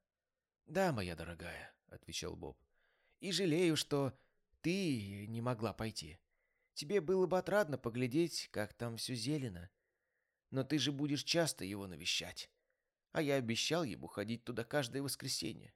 [0.66, 2.58] «Да, моя дорогая»,— отвечал Боб.
[3.20, 4.18] «И жалею, что
[4.60, 6.18] ты не могла пойти.
[6.74, 9.70] Тебе было бы отрадно поглядеть, как там все зелено.
[10.50, 12.50] Но ты же будешь часто его навещать.
[13.12, 15.72] А я обещал ему ходить туда каждое воскресенье.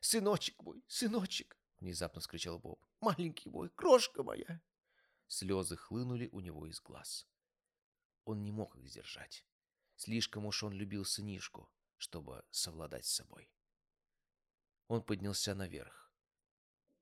[0.00, 2.84] «Сыночек мой, сыночек!»— внезапно скричал Боб.
[3.00, 4.60] «Маленький мой, крошка моя!»
[5.26, 7.26] Слезы хлынули у него из глаз.
[8.24, 9.46] Он не мог их сдержать.
[9.98, 13.50] Слишком уж он любил сынишку, чтобы совладать с собой.
[14.86, 16.12] Он поднялся наверх.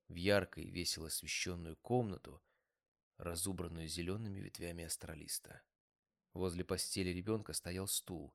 [0.08, 2.42] В яркой, весело освещенную комнату,
[3.18, 5.62] разубранную зелеными ветвями астролиста.
[6.32, 8.34] Возле постели ребенка стоял стул,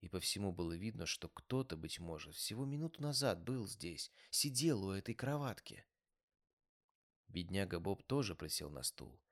[0.00, 4.86] и по всему было видно, что кто-то, быть может, всего минуту назад был здесь, сидел
[4.86, 5.86] у этой кроватки.
[7.28, 9.22] Бедняга Боб тоже присел на стул,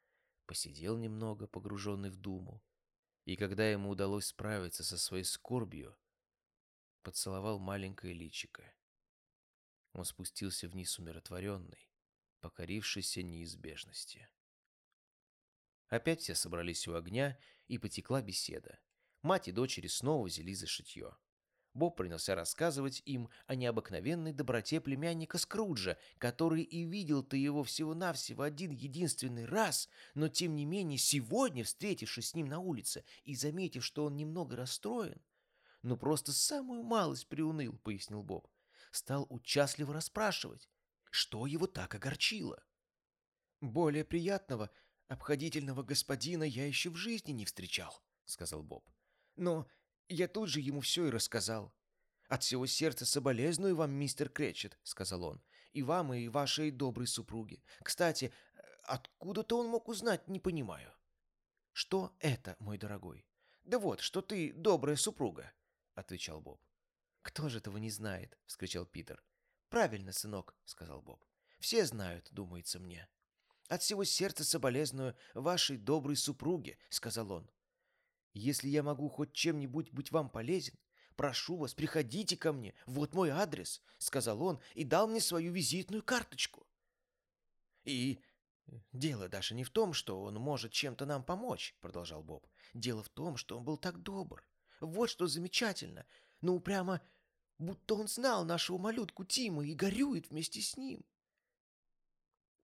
[0.47, 2.63] посидел немного, погруженный в думу,
[3.25, 5.97] и когда ему удалось справиться со своей скорбью,
[7.03, 8.75] поцеловал маленькое личико.
[9.93, 11.91] Он спустился вниз умиротворенный,
[12.41, 14.29] покорившийся неизбежности.
[15.89, 18.81] Опять все собрались у огня, и потекла беседа.
[19.23, 21.17] Мать и дочери снова взялись за шитье.
[21.75, 28.71] Боб принялся рассказывать им о необыкновенной доброте племянника Скруджа, который и видел-то его всего-навсего один
[28.71, 34.05] единственный раз, но тем не менее сегодня, встретившись с ним на улице и заметив, что
[34.05, 35.21] он немного расстроен,
[35.83, 38.49] ну просто самую малость приуныл, пояснил Боб,
[38.91, 40.69] стал участливо расспрашивать,
[41.11, 42.63] что его так огорчило.
[43.61, 44.71] Более приятного
[45.13, 48.89] «Обходительного господина я еще в жизни не встречал»,— сказал Боб.
[49.37, 49.69] «Но
[50.09, 51.73] я тут же ему все и рассказал.
[52.29, 57.63] От всего сердца соболезную вам, мистер Кречет»,— сказал он,— «и вам, и вашей доброй супруге.
[57.83, 58.33] Кстати,
[58.85, 60.93] откуда-то он мог узнать, не понимаю».
[61.73, 63.27] «Что это, мой дорогой?»
[63.65, 65.53] «Да вот, что ты добрая супруга»,—
[65.95, 66.61] отвечал Боб.
[67.23, 69.23] «Кто же этого не знает?»— вскричал Питер.
[69.69, 71.25] «Правильно, сынок»,— сказал Боб.
[71.61, 73.09] «Все знают, думается мне».
[73.73, 77.51] От всего сердца соболезную вашей доброй супруге»,— сказал он.
[78.33, 80.75] «Если я могу хоть чем-нибудь быть вам полезен,
[81.17, 86.03] прошу вас, приходите ко мне, вот мой адрес»,— сказал он и дал мне свою визитную
[86.03, 86.67] карточку.
[87.85, 88.21] «И
[88.93, 92.47] дело даже не в том, что он может чем-то нам помочь»,— продолжал Боб.
[92.75, 94.45] «Дело в том, что он был так добр.
[94.81, 96.07] Вот что замечательно.
[96.41, 97.01] Ну, прямо
[97.63, 101.05] будто он знал нашего малютку Тима и горюет вместе с ним.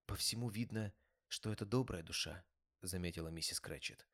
[0.07, 0.92] «По всему видно,
[1.28, 2.44] что это добрая душа»,—
[2.83, 4.07] заметила миссис Крэчет.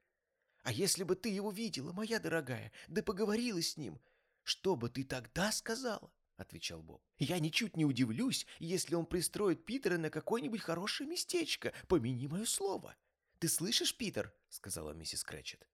[0.65, 4.01] «А если бы ты его видела, моя дорогая, да поговорила с ним,
[4.43, 7.03] что бы ты тогда сказала?»— отвечал Боб.
[7.19, 12.97] «Я ничуть не удивлюсь, если он пристроит Питера на какое-нибудь хорошее местечко, помяни мое слово».
[13.39, 15.69] «Ты слышишь, Питер?»— сказала миссис Крэчет.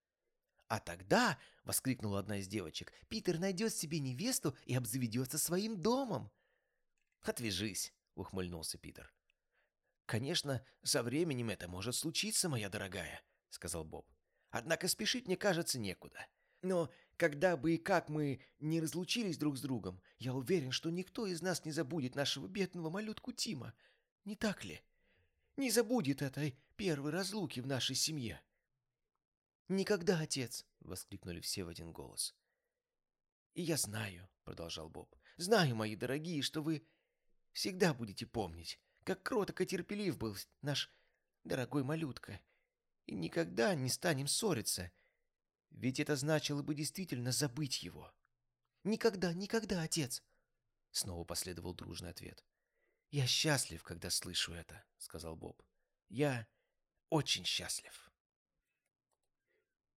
[0.66, 6.32] «А тогда»,— воскликнула одна из девочек,— «Питер найдет себе невесту и обзаведется своим домом».
[7.22, 9.12] «Отвяжись»,— ухмыльнулся Питер.
[10.06, 14.10] «Конечно, со временем это может случиться, моя дорогая»,— сказал Боб.
[14.50, 16.26] «Однако спешить, мне кажется, некуда.
[16.62, 21.26] Но когда бы и как мы не разлучились друг с другом, я уверен, что никто
[21.26, 23.74] из нас не забудет нашего бедного малютку Тима.
[24.24, 24.82] Не так ли?
[25.56, 28.40] Не забудет этой первой разлуки в нашей семье».
[29.68, 32.34] «Никогда, отец!»— воскликнули все в один голос.
[33.54, 36.84] «И я знаю»,— продолжал Боб,— «знаю, мои дорогие, что вы
[37.52, 40.90] всегда будете помнить, как кроток и терпелив был наш
[41.44, 42.40] дорогой малютка.
[43.10, 44.92] Никогда не станем ссориться,
[45.70, 48.14] ведь это значило бы действительно забыть его.
[48.84, 50.22] «Никогда, никогда, отец!»
[50.90, 52.44] Снова последовал дружный ответ.
[53.10, 55.62] «Я счастлив, когда слышу это»,— сказал Боб.
[56.08, 56.46] «Я
[57.08, 58.10] очень счастлив».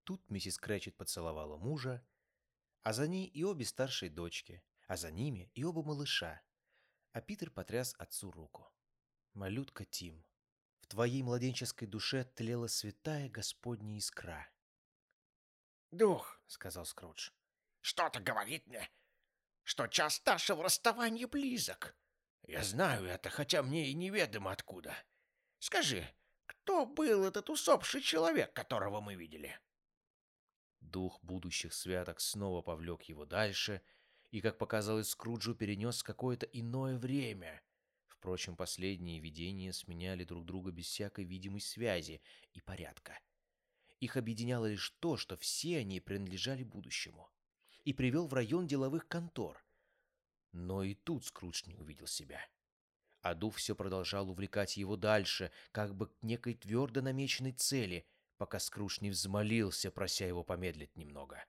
[0.03, 2.05] Тут миссис Крэчет поцеловала мужа,
[2.82, 6.41] а за ней и обе старшие дочки, а за ними и оба малыша,
[7.11, 8.68] а Питер потряс отцу руку.
[9.34, 10.26] Малютка Тим.
[10.84, 14.49] В твоей младенческой душе тлела святая Господня искра.
[15.91, 17.29] «Дух»,— сказал Скрудж,—
[17.81, 18.91] «что-то говорит мне,
[19.63, 21.95] что час нашего расставания близок.
[22.41, 24.93] Я знаю это, хотя мне и неведомо откуда.
[25.59, 26.05] Скажи,
[26.45, 29.57] кто был этот усопший человек, которого мы видели?»
[30.81, 33.81] Дух будущих святок снова повлек его дальше
[34.31, 37.63] и, как показалось Скруджу, перенес какое-то иное время.
[38.24, 42.21] Впрочем, последние видения сменяли друг друга без всякой видимой связи
[42.53, 43.19] и порядка.
[43.99, 47.30] Их объединяло лишь то, что все они принадлежали будущему.
[47.84, 49.61] И привел в район деловых контор.
[50.53, 52.39] Но и тут Скрудж не увидел себя.
[53.24, 58.07] А дух все продолжал увлекать его дальше, как бы к некой твердо намеченной цели,
[58.38, 61.43] пока Скрудж не взмолился, прося его помедлить немного.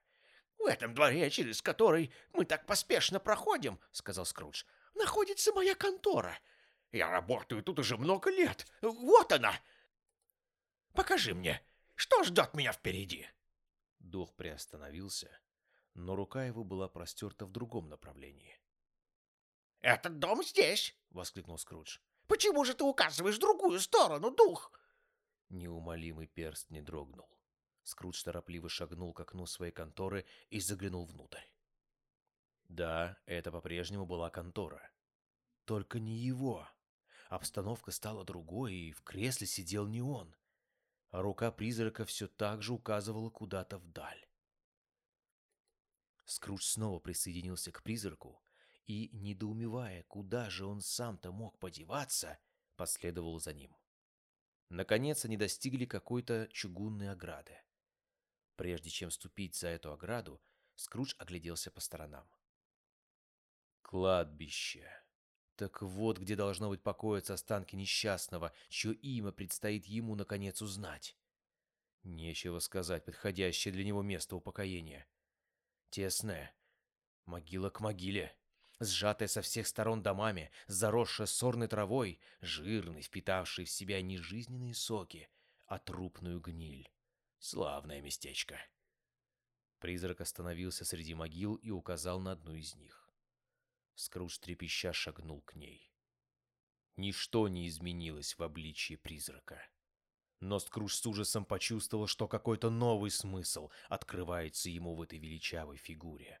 [0.57, 6.37] «В этом дворе, через который мы так поспешно проходим,— сказал Скрудж,— находится моя контора.
[6.95, 8.65] Я работаю тут уже много лет.
[8.81, 9.53] Вот она!
[10.93, 11.61] Покажи мне,
[11.93, 13.27] что ждет меня впереди?»
[13.99, 15.29] Дух приостановился,
[15.93, 18.57] но рука его была простерта в другом направлении.
[19.81, 21.99] «Этот дом здесь!»— воскликнул Скрудж.
[22.27, 24.71] «Почему же ты указываешь другую сторону, дух?»
[25.49, 27.27] Неумолимый перст не дрогнул.
[27.83, 31.43] Скрудж торопливо шагнул к окну своей конторы и заглянул внутрь.
[32.69, 34.89] Да, это по-прежнему была контора.
[35.65, 36.65] Только не его.
[37.29, 40.35] Обстановка стала другой, и в кресле сидел не он.
[41.09, 44.25] А рука призрака все так же указывала куда-то вдаль.
[46.25, 48.41] Скрудж снова присоединился к призраку
[48.85, 52.37] и, недоумевая, куда же он сам-то мог подеваться,
[52.75, 53.75] последовал за ним.
[54.69, 57.57] Наконец они достигли какой-то чугунной ограды.
[58.55, 60.41] Прежде чем ступить за эту ограду,
[60.75, 62.27] Скрудж огляделся по сторонам.
[63.81, 65.04] Кладбище.
[65.55, 71.17] Так вот, где должно быть покоиться останки несчастного, чье имя предстоит ему, наконец, узнать.
[72.03, 75.07] Нечего сказать, подходящее для него место упокоения.
[75.89, 76.53] Тесное.
[77.25, 78.35] Могила к могиле
[78.79, 85.29] сжатая со всех сторон домами, заросшая сорной травой, жирный, впитавший в себя не жизненные соки,
[85.65, 86.91] а трупную гниль.
[87.39, 88.59] Славное местечко.
[89.79, 93.04] Призрак остановился среди могил и указал на одну из них.
[93.95, 95.91] Скрудж трепеща шагнул к ней.
[96.97, 99.61] Ничто не изменилось в обличье призрака.
[100.39, 106.39] Но Скрудж с ужасом почувствовал, что какой-то новый смысл открывается ему в этой величавой фигуре.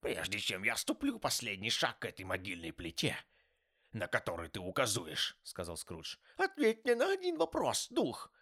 [0.00, 3.16] Прежде чем я ступлю последний шаг к этой могильной плите,
[3.92, 8.32] на который ты указуешь,— сказал Скрудж,— ответь мне на один вопрос, дух.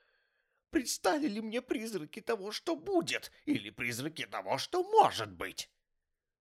[0.70, 5.70] Предстали ли мне призраки того, что будет, или призраки того, что может быть?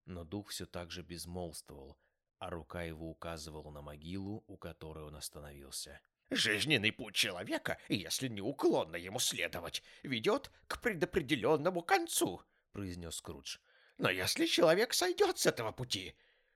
[0.06, 1.98] Но дух все так же безмолвствовал,
[2.40, 6.00] а рука его указывала на могилу, у которой он остановился.
[6.30, 12.42] Жизненный путь человека, если неуклонно ему следовать, ведет к предопределенному концу,—
[12.72, 13.58] произнес Скрудж.
[13.98, 16.16] Но если человек сойдет с этого пути,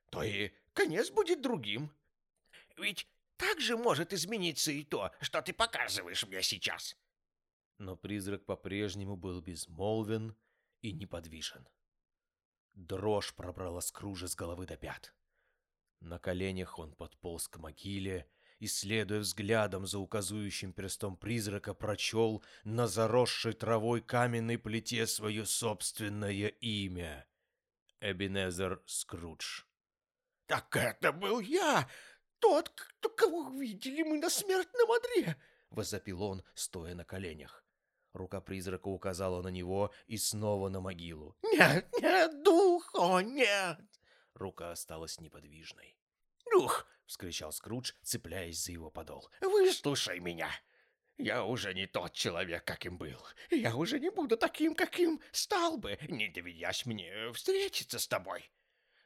[0.09, 1.91] то и конец будет другим.
[2.77, 6.97] Ведь так же может измениться и то, что ты показываешь мне сейчас.
[7.77, 10.35] Но призрак по-прежнему был безмолвен
[10.81, 11.67] и неподвижен.
[12.79, 15.13] Дрожь пробрала Скружа с головы до пят.
[15.99, 18.25] На коленях он подполз к могиле
[18.59, 26.47] и, следуя взглядом за указующим перстом призрака, прочел на заросшей травой каменной плите свое собственное
[26.47, 27.27] имя—
[27.99, 29.63] Эбенезер Скрудж.
[30.45, 31.89] «Так это был я,
[32.39, 35.35] тот, кто, кого видели мы на смертном одре!»—
[35.69, 37.65] возопил он, стоя на коленях.
[38.13, 41.37] Рука призрака указала на него и снова на могилу.
[41.43, 43.79] «Нет, нет, дух, о, нет!»
[44.33, 45.97] Рука осталась неподвижной.
[46.51, 49.31] «Дух,— вскричал Скрудж, цепляясь за его подол.
[49.41, 50.51] «Выслушай меня!
[51.17, 53.19] Я уже не тот человек, каким был.
[53.49, 58.51] Я уже не буду таким, каким стал бы, не доведясь мне встретиться с тобой.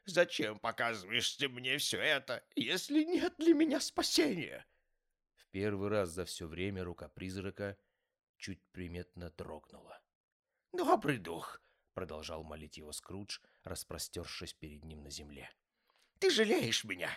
[0.04, 4.66] Зачем показываешь ты мне все это, если нет для меня спасения?»
[5.36, 7.78] В первый раз за все время рука призрака
[8.36, 10.00] чуть приметно дрогнула.
[10.72, 11.62] «Добрый дух!»—
[11.94, 15.50] продолжал молить его Скрудж, распростершись перед ним на земле.
[16.18, 17.10] «Ты жалеешь меня!»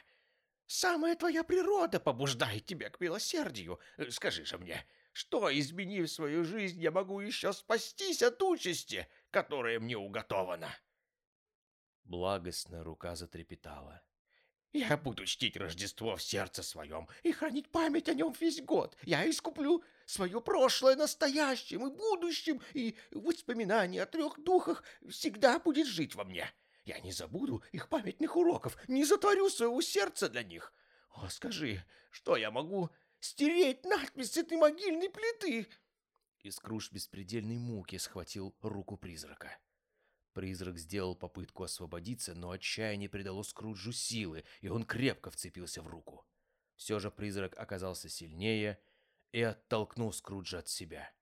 [0.67, 3.79] Самая твоя природа побуждает тебя к милосердию.
[4.09, 9.97] Скажи же мне, что, изменив свою жизнь, я могу еще спастись от участи, которая мне
[9.97, 10.69] уготована?»
[12.03, 14.03] Благостная рука затрепетала.
[14.73, 18.97] «Я буду чтить Рождество в сердце своем и хранить память о нем весь год.
[19.03, 26.15] Я искуплю свое прошлое настоящим и будущим, и воспоминание о трех духах всегда будет жить
[26.15, 26.49] во мне.
[26.85, 30.73] Я не забуду их памятных уроков, не затворю своего сердца для них.
[31.11, 32.89] О, скажи, что я могу
[33.19, 35.67] стереть надпись с этой могильной плиты!»
[36.41, 39.59] И Скрудж беспредельной муки схватил руку призрака.
[40.31, 46.25] Призрак сделал попытку освободиться, но отчаяние придало Скруджу силы, и он крепко вцепился в руку.
[46.75, 48.79] Все же призрак оказался сильнее
[49.37, 51.13] и оттолкнул Скруджа от себя.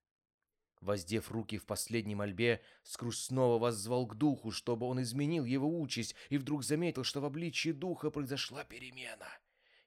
[0.80, 6.16] Воздев руки в последней мольбе, Скрудж снова воззвал к духу, чтобы он изменил его участь,
[6.30, 9.28] и вдруг заметил, что в обличии духа произошла перемена.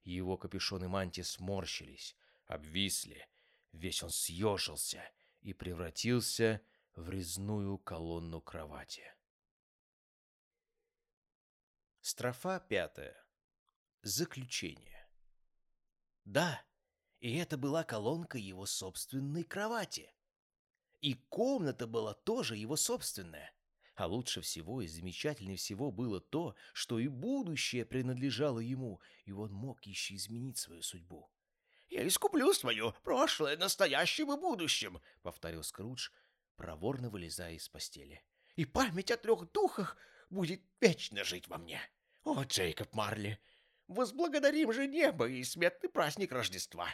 [0.05, 2.15] Его капюшон и мантия сморщились,
[2.47, 3.27] обвисли,
[3.73, 5.11] весь он съежился
[5.41, 6.61] и превратился
[6.97, 9.05] в резную колонну кровати.
[12.03, 13.17] Строфа пятая.
[14.03, 15.09] Заключение.
[16.27, 16.63] Да,
[17.21, 20.13] и это была колонка его собственной кровати.
[21.01, 23.53] И комната была тоже его собственная.
[23.95, 29.53] А лучше всего и замечательнее всего было то, что и будущее принадлежало ему, и он
[29.53, 31.31] мог еще изменить свою судьбу.
[31.89, 36.11] «Я искуплю свое прошлое настоящим и будущим»,— повторил Скрудж,
[36.57, 38.23] проворно вылезая из постели.
[38.55, 39.97] «И память о трех духах
[40.31, 41.81] будет вечно жить во мне.
[42.25, 43.41] О, Джейкоб Марли,
[43.89, 46.89] возблагодарим же небо и сметный праздник Рождества.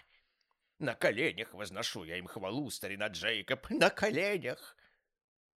[0.79, 4.77] На коленях возношу я им хвалу, старина Джейкоб, на коленях!»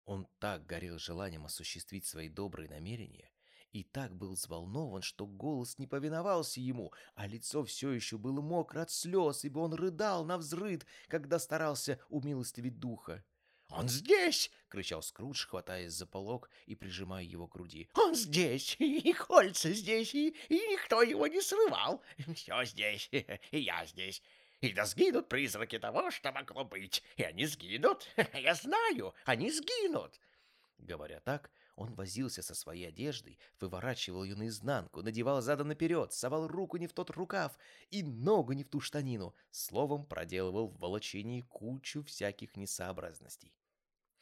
[0.05, 3.31] Он так горел желанием осуществить свои добрые намерения
[3.71, 8.81] и так был взволнован, что голос не повиновался ему, а лицо все еще было мокро
[8.81, 13.23] от слез, ибо он рыдал на взрыд, когда старался умилостивить духа.
[13.69, 17.89] «Он здесь!»— кричал Скрудж, хватаясь за полог и прижимая его к груди.
[17.93, 18.75] «Он здесь!
[18.79, 22.01] И кольца здесь, и, и никто его не срывал!
[22.33, 24.21] Все здесь, и я здесь!
[24.61, 27.03] И да сгинут призраки того, что могло быть.
[27.15, 28.07] И они сгинут.
[28.33, 30.19] Я знаю, они сгинут.
[30.79, 36.77] Говоря так, он возился со своей одеждой, выворачивал ее наизнанку, надевал задом наперед, совал руку
[36.77, 37.57] не в тот рукав
[37.91, 43.53] и ногу не в ту штанину, словом, проделывал в волочении кучу всяких несообразностей.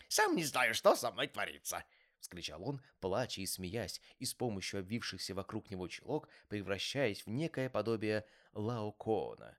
[0.09, 1.85] «Сам не знаю, что со мной творится!»—
[2.19, 7.69] вскричал он, плача и смеясь, и с помощью обвившихся вокруг него чулок превращаясь в некое
[7.69, 9.57] подобие Лаокоона,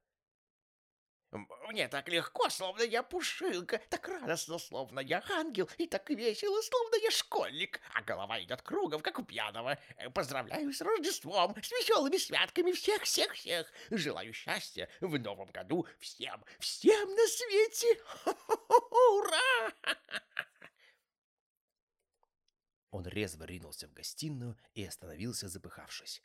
[1.33, 6.97] мне так легко, словно я пушинка, так радостно, словно я ангел, и так весело, словно
[7.03, 9.79] я школьник, а голова идет кругом, как у пьяного.
[9.97, 13.71] Э, поздравляю с Рождеством, с веселыми святками всех-всех-всех.
[13.91, 18.01] Желаю счастья в новом году всем, всем на свете.
[18.91, 19.73] Ура!
[22.91, 26.23] Он резво ринулся в гостиную и остановился, запыхавшись.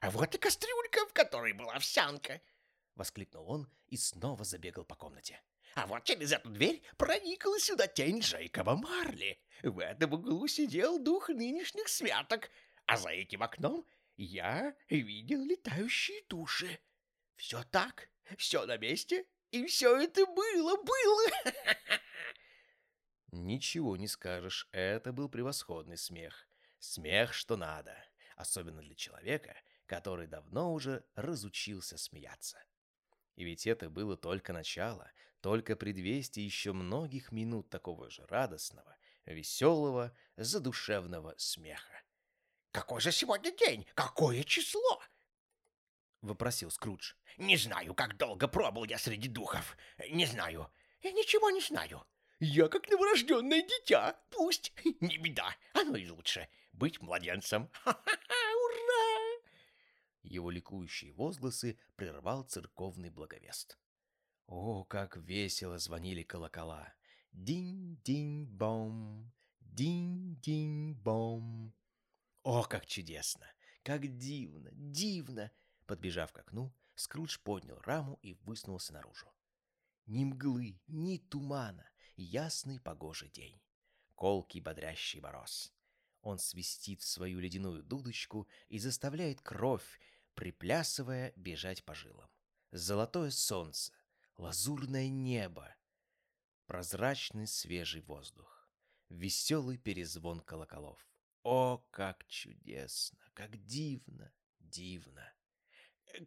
[0.00, 2.40] А вот и кастрюлька, в которой была овсянка.—
[2.94, 5.42] воскликнул он и снова забегал по комнате.
[5.74, 9.40] «А вот через эту дверь проникла сюда тень Джейкоба Марли.
[9.62, 12.50] В этом углу сидел дух нынешних святок,
[12.86, 13.86] а за этим окном
[14.16, 16.78] я видел летающие души.
[17.36, 21.26] Все так, все на месте, и все это было, было!»
[23.32, 26.46] Ничего не скажешь, это был превосходный смех.
[26.78, 27.96] Смех, что надо,
[28.36, 32.62] особенно для человека, который давно уже разучился смеяться.
[33.36, 35.10] И ведь это было только начало,
[35.40, 42.02] только предвестие еще многих минут такого же радостного, веселого, задушевного смеха.
[42.70, 43.86] «Какой же сегодня день?
[43.94, 45.02] Какое число?»—
[46.22, 47.14] вопросил Скрудж.
[47.38, 49.76] «Не знаю, как долго пробыл я среди духов.
[50.10, 50.70] Не знаю.
[51.02, 52.06] Я ничего не знаю.
[52.38, 54.18] Я как новорожденное дитя.
[54.30, 54.72] Пусть.
[55.00, 55.54] Не беда.
[55.74, 56.48] Оно и лучше.
[56.72, 57.70] Быть младенцем.
[57.84, 58.41] Ха-ха-ха!
[60.22, 63.78] Его ликующие возгласы прервал церковный благовест.
[64.46, 66.94] О, как весело звонили колокола!
[67.32, 69.32] Динь-динь-бом!
[69.60, 71.74] Динь-динь-бом!
[72.42, 73.46] О, как чудесно!
[73.82, 74.70] Как дивно!
[74.72, 75.50] Дивно!
[75.86, 79.32] Подбежав к окну, Скрудж поднял раму и высунулся наружу.
[80.06, 83.60] Ни мглы, ни тумана, ясный погожий день.
[84.14, 85.72] Колкий бодрящий мороз.
[86.20, 89.98] Он свистит в свою ледяную дудочку и заставляет кровь
[90.34, 92.30] приплясывая, бежать по жилам.
[92.70, 93.92] Золотое солнце,
[94.36, 95.74] лазурное небо,
[96.66, 98.70] прозрачный свежий воздух,
[99.08, 101.06] веселый перезвон колоколов.
[101.42, 105.32] О, как чудесно, как дивно, дивно!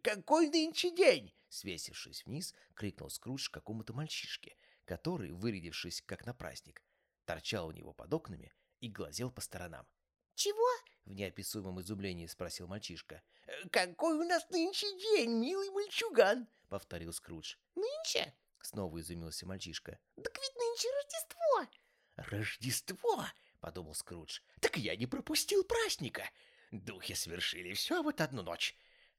[0.02, 6.82] «Какой нынче день?» Свесившись вниз, крикнул Скрудж какому-то мальчишке, который, вырядившись как на праздник,
[7.24, 9.86] торчал у него под окнами и глазел по сторонам.
[10.34, 10.66] «Чего?»—
[11.06, 13.22] в неописуемом изумлении спросил мальчишка.
[13.70, 17.54] «Какой у нас нынче день, милый мальчуган?»— повторил Скрудж.
[17.74, 19.98] «Нынче?»— снова изумился мальчишка.
[20.22, 21.80] «Так ведь нынче Рождество!»
[22.16, 23.24] «Рождество!»—
[23.60, 24.40] подумал Скрудж.
[24.60, 26.28] «Так я не пропустил праздника!
[26.72, 28.76] Духи совершили все вот одну ночь.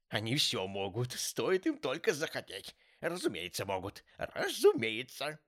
[0.08, 2.76] Они все могут, стоит им только захотеть.
[3.00, 4.04] Разумеется, могут.
[4.16, 5.38] Разумеется.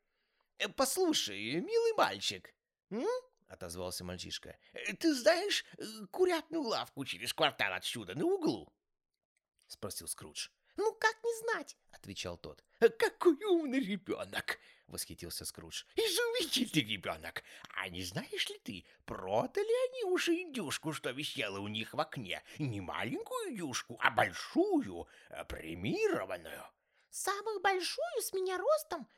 [0.59, 2.55] Э, «Послушай, милый мальчик»,
[2.91, 3.07] м?—
[3.51, 4.57] отозвался мальчишка,—
[5.01, 8.73] «ты знаешь э, курятную лавку через квартал отсюда, на углу?»—
[9.67, 10.49] спросил Скрудж.
[10.77, 12.65] «Ну, как не знать?»— отвечал тот.
[12.79, 15.85] «Какой умный ребенок!»— восхитился Скрудж.
[15.97, 17.43] «Изумительный ребенок!
[17.71, 22.43] А не знаешь ли ты, продали они уже индюшку, что висела у них в окне?
[22.59, 26.65] Не маленькую индюшку, а большую, э, премированную!»
[27.11, 29.09] «Самую большую с меня ростом?»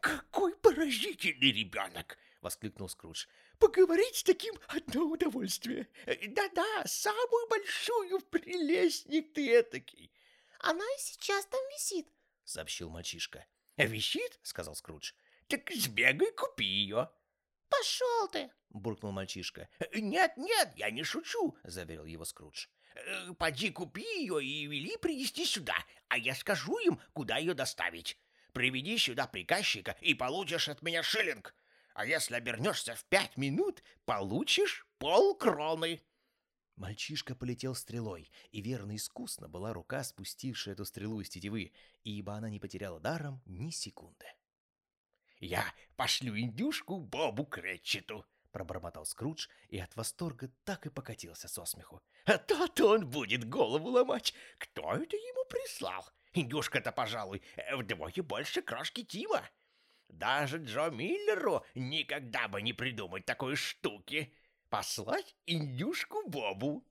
[0.00, 3.26] «Какой поразительный ребенок!»— воскликнул Скрудж.
[3.58, 5.88] «Поговорить с таким— одно удовольствие.
[6.06, 10.12] Да-да, самую большую прелестник ты этакий!»
[10.60, 12.08] «Она и сейчас там висит»,—
[12.44, 13.46] сообщил мальчишка.
[13.76, 15.12] «Висит?»— сказал Скрудж.
[15.48, 17.10] «Так сбегай, купи ее».
[17.68, 19.68] «Пошел ты!»— буркнул мальчишка.
[19.94, 22.66] «Нет, нет, я не шучу»,— заверил его Скрудж.
[22.94, 25.76] «Э, «Поди купи ее и вели принести сюда,
[26.08, 28.18] а я скажу им, куда ее доставить.
[28.52, 31.54] Приведи сюда приказчика и получишь от меня шиллинг.
[31.94, 36.00] А если обернешься в пять минут, получишь полкроны».
[36.76, 41.72] Мальчишка полетел стрелой, и верно искусно была рука, спустившая эту стрелу из тетивы,
[42.04, 44.24] ибо она не потеряла даром ни секунды.
[45.40, 45.64] «Я
[45.96, 52.02] пошлю индюшку Бобу Кретчету»,— пробормотал Скрудж и от восторга так и покатился со смеху.
[52.24, 54.34] «А то-то он будет голову ломать.
[54.58, 56.06] Кто это ему прислал?
[56.32, 59.48] Индюшка-то, пожалуй, вдвое больше крошки Тима.
[60.12, 64.32] Даже Джо Миллеру никогда бы не придумать такой штуки.
[64.68, 66.84] Послать индюшку Бобу».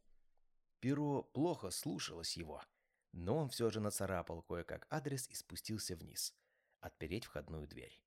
[0.80, 2.64] Перо плохо слушалось его,
[3.12, 6.34] но он все же нацарапал кое-как адрес и спустился вниз,
[6.80, 8.02] отпереть входную дверь.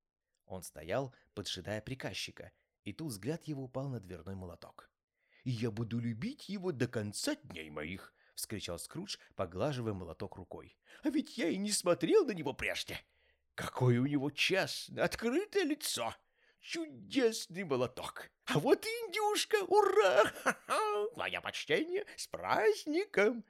[0.47, 2.51] Он стоял, поджидая приказчика,
[2.85, 4.91] и тут взгляд его упал на дверной молоток.
[5.45, 10.77] «Я буду любить его до конца дней моих!»— вскричал Скрудж, поглаживая молоток рукой.
[11.03, 12.99] «А ведь я и не смотрел на него прежде!
[13.55, 16.15] Какое у него честное, открытое лицо!
[16.61, 18.31] Чудесный молоток!
[18.47, 19.57] А вот и индюшка!
[19.65, 20.25] Ура!
[20.43, 21.41] Ха-ха!
[21.43, 22.07] Почтение!
[22.17, 23.45] С праздником!»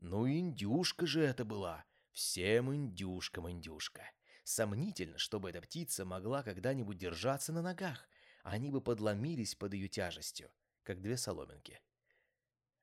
[0.00, 1.84] Ну, индюшка же это была!
[2.12, 4.10] Всем индюшкам индюшка!
[4.42, 8.08] Сомнительно, чтобы эта птица могла когда-нибудь держаться на ногах.
[8.42, 10.50] Они бы подломились под ее тяжестью,
[10.82, 11.80] как две соломинки.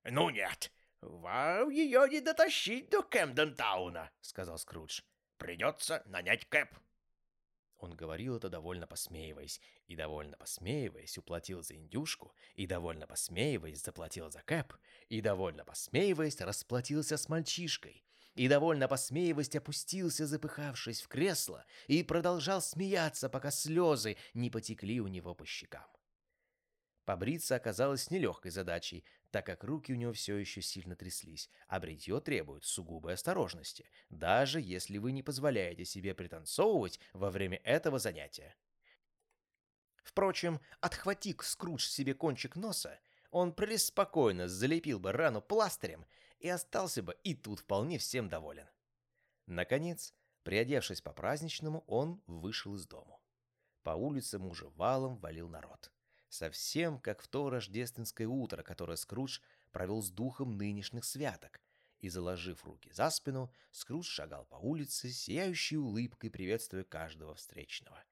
[0.03, 5.01] «Ну нет, вам ее не дотащить до Кэмден-тауна»,— сказал Скрудж.
[5.37, 6.69] «Придется нанять Кэп».
[7.77, 14.31] Он говорил это довольно посмеиваясь, и довольно посмеиваясь уплатил за индюшку, и довольно посмеиваясь заплатил
[14.31, 14.73] за Кэп,
[15.09, 18.05] и довольно посмеиваясь расплатился с мальчишкой,
[18.35, 25.07] и, довольно посмеиваясь, опустился, запыхавшись в кресло, и продолжал смеяться, пока слезы не потекли у
[25.07, 25.89] него по щекам.
[27.05, 29.03] Побриться оказалось нелегкой задачей,
[29.33, 34.61] так как руки у него все еще сильно тряслись, а бритье требует сугубой осторожности, даже
[34.61, 38.55] если вы не позволяете себе пританцовывать во время этого занятия.
[40.03, 42.99] Впрочем, отхвати Скрудж себе кончик носа,
[43.31, 46.05] он преспокойно залепил бы рану пластырем
[46.37, 48.69] и остался бы и тут вполне всем доволен.
[49.47, 50.13] Наконец,
[50.43, 53.19] приодевшись по-праздничному, он вышел из дому.
[53.81, 55.92] По улицам уже валом валил народ.
[56.33, 59.39] Совсем как в то рождественское утро, которое Скрудж
[59.71, 61.61] провел с духом нынешних святок,
[61.99, 68.03] и, заложив руки за спину, Скрудж шагал по улице, сияющей улыбкой, приветствуя каждого встречного.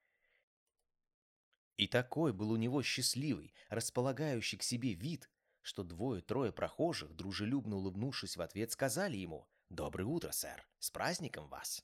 [1.77, 5.27] И такой был у него счастливый, располагающий к себе вид,
[5.63, 10.63] что двое-трое прохожих, дружелюбно улыбнувшись в ответ, сказали ему «Доброе утро, сэр!
[10.77, 11.83] С праздником вас!»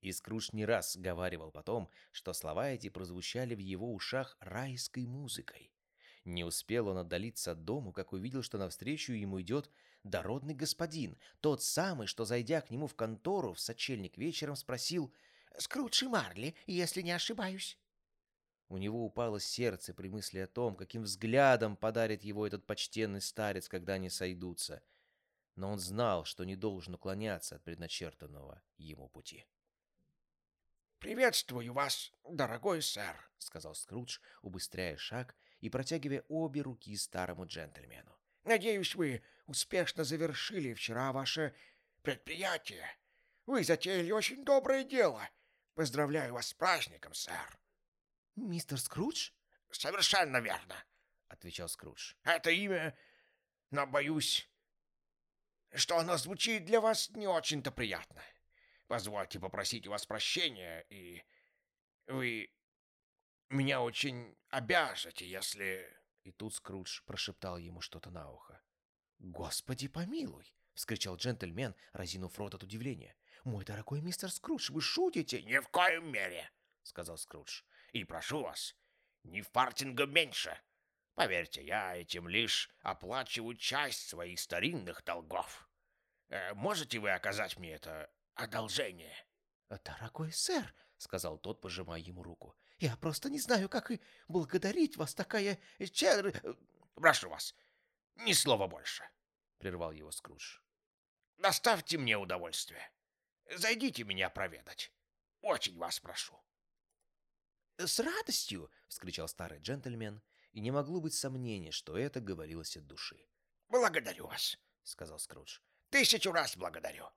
[0.00, 5.72] И Скрудж не раз говаривал потом, что слова эти прозвучали в его ушах райской музыкой.
[6.24, 9.70] Не успел он отдалиться от дому, как увидел, что навстречу ему идет
[10.04, 15.12] дородный господин, тот самый, что, зайдя к нему в контору в сочельник вечером, спросил
[15.56, 17.78] «Скрудж и Марли, если не ошибаюсь».
[18.68, 23.66] У него упало сердце при мысли о том, каким взглядом подарит его этот почтенный старец,
[23.66, 24.82] когда они сойдутся.
[25.56, 29.46] Но он знал, что не должен уклоняться от предначертанного ему пути.
[30.98, 38.18] «Приветствую вас, дорогой сэр»,— сказал Скрудж, убыстряя шаг и протягивая обе руки старому джентльмену.
[38.42, 41.54] «Надеюсь, вы успешно завершили вчера ваше
[42.02, 42.84] предприятие.
[43.46, 45.22] Вы затеяли очень доброе дело.
[45.74, 47.60] Поздравляю вас с праздником, сэр».
[48.34, 49.30] «Мистер Скрудж?»
[49.70, 50.74] «Совершенно верно»,—
[51.28, 52.14] отвечал Скрудж.
[52.24, 52.98] «Это имя,
[53.70, 54.50] но боюсь,
[55.74, 58.20] что оно звучит для вас не очень-то приятно.
[58.88, 61.22] Позвольте попросить у вас прощения, и
[62.06, 62.50] вы
[63.50, 65.86] меня очень обяжете, если...»
[66.24, 68.60] И тут Скрудж прошептал ему что-то на ухо.
[69.18, 73.14] «Господи помилуй!»— вскричал джентльмен, разинув рот от удивления.
[73.44, 76.50] «Мой дорогой мистер Скрудж, вы шутите?» «Ни в коем мере»,—
[76.82, 77.62] сказал Скрудж.
[77.92, 78.74] «И прошу вас,
[79.22, 80.58] ни фартинга меньше.
[81.14, 85.68] Поверьте, я этим лишь оплачиваю часть своих старинных долгов.
[86.28, 89.14] Э, можете вы оказать мне это одолжение?»
[89.68, 95.14] «Дорогой сэр»,— сказал тот, пожимая ему руку,— «я просто не знаю, как и благодарить вас,
[95.14, 95.58] такая
[95.92, 96.32] чер...»
[96.94, 97.54] «Прошу вас,
[98.16, 99.08] ни слова больше»,—
[99.58, 100.58] прервал его Скрудж.
[101.36, 102.90] «Доставьте мне удовольствие.
[103.54, 104.92] Зайдите меня проведать.
[105.42, 106.38] Очень вас прошу».
[107.76, 110.22] «С радостью!»— вскричал старый джентльмен,
[110.52, 113.28] и не могло быть сомнения, что это говорилось от души.
[113.68, 115.60] «Благодарю вас»,— сказал Скрудж.
[115.90, 117.08] «Тысячу раз благодарю.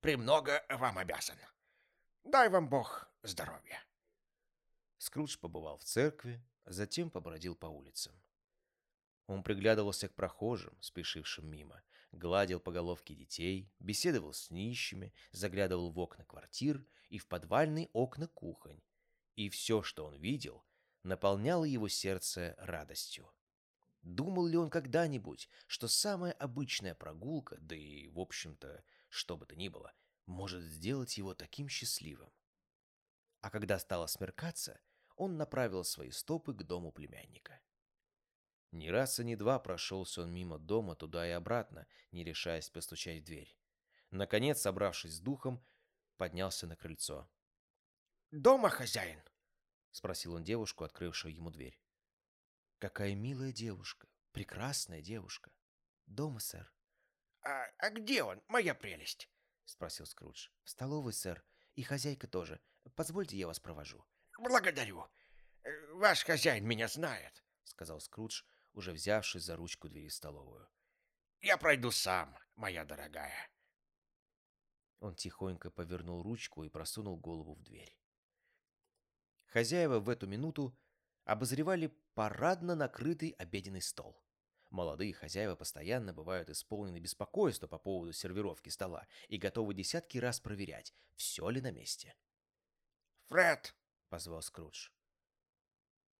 [0.00, 1.36] Премного вам обязан.
[2.22, 3.82] Дай вам Бог здоровья».
[4.98, 8.14] Скрудж побывал в церкви, затем побродил по улицам.
[9.26, 11.82] Он приглядывался к прохожим, спешившим мимо,
[12.12, 18.28] гладил по головке детей, беседовал с нищими, заглядывал в окна квартир и в подвальные окна
[18.28, 18.80] кухонь.
[19.34, 20.64] И все, что он видел,
[21.02, 23.30] наполняло его сердце радостью.
[24.02, 29.56] Думал ли он когда-нибудь, что самая обычная прогулка, да и, в общем-то, что бы то
[29.56, 29.92] ни было,
[30.26, 32.32] может сделать его таким счастливым?
[33.40, 34.80] А когда стало смеркаться,
[35.16, 37.60] он направил свои стопы к дому племянника.
[38.70, 43.22] Ни раз и ни два прошелся он мимо дома туда и обратно, не решаясь постучать
[43.22, 43.56] в дверь.
[44.10, 45.64] Наконец, собравшись с духом,
[46.16, 47.30] поднялся на крыльцо.
[48.30, 49.22] «Дома хозяин?»—
[49.90, 51.80] спросил он девушку, открывшую ему дверь.
[52.78, 55.50] «Какая милая девушка, прекрасная девушка.
[56.06, 56.70] Дома, сэр».
[57.48, 59.26] «А, а где он, моя прелесть?»—
[59.64, 60.50] спросил Скрудж.
[60.64, 61.42] «В столовой, сэр,
[61.76, 62.60] и хозяйка тоже.
[62.94, 64.04] Позвольте, я вас провожу».
[64.38, 65.06] «Благодарю.
[65.62, 68.42] Э, Ваш хозяин меня знает»,— сказал Скрудж,
[68.74, 70.68] уже взявшись за ручку двери в столовую.
[71.40, 73.50] «Я пройду сам, моя дорогая».
[75.00, 77.98] Он тихонько повернул ручку и просунул голову в дверь.
[79.46, 80.76] Хозяева в эту минуту
[81.24, 84.22] обозревали парадно накрытый обеденный стол.
[84.70, 90.94] Молодые хозяева постоянно бывают исполнены беспокойства по поводу сервировки стола и готовы десятки раз проверять,
[91.16, 92.14] все ли на месте.
[93.28, 93.74] «Фред!»—
[94.08, 94.90] позвал Скрудж.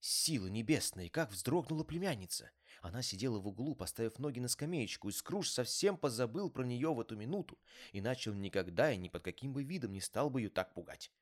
[0.01, 2.51] Силы небесные, как вздрогнула племянница.
[2.81, 7.01] Она сидела в углу, поставив ноги на скамеечку, и Скрудж совсем позабыл про нее в
[7.01, 7.59] эту минуту,
[7.93, 11.13] иначе он никогда и ни под каким бы видом не стал бы ее так пугать.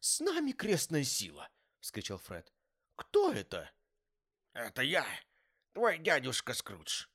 [0.00, 1.48] «С нами крестная сила!»—
[1.80, 2.52] вскричал Фред.
[2.96, 3.70] «Кто это?»
[4.54, 5.04] «Это я,
[5.74, 7.06] твой дядюшка Скрудж.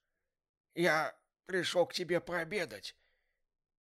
[0.76, 2.96] Я пришел к тебе пообедать.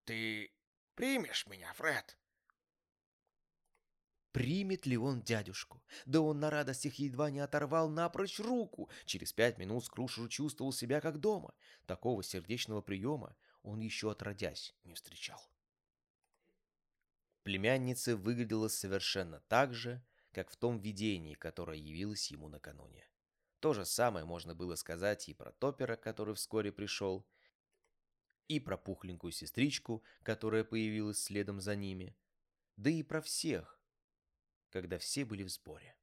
[0.05, 0.51] Ты
[0.95, 2.17] примешь меня, Фред?»
[4.33, 5.83] Примет ли он дядюшку?
[6.07, 8.89] Да он на радостях едва не оторвал напрочь руку.
[9.05, 11.55] Через пять минут Скрудж уже чувствовал себя как дома.
[11.87, 15.41] Такого сердечного приема он еще отродясь не встречал.
[17.43, 23.09] Племянница выглядела совершенно так же, как в том видении, которое явилось ему накануне.
[23.61, 27.27] То же самое можно было сказать и про Топера, который вскоре пришел,
[28.47, 32.17] и про пухленькую сестричку, которая появилась следом за ними,
[32.77, 33.81] да и про всех,
[34.71, 35.97] когда все были в сборе.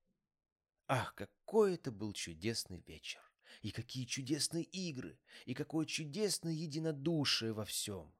[0.87, 3.21] Ах, какой это был чудесный вечер!
[3.61, 5.19] И какие чудесные игры!
[5.45, 8.13] И какое чудесное единодушие во всем!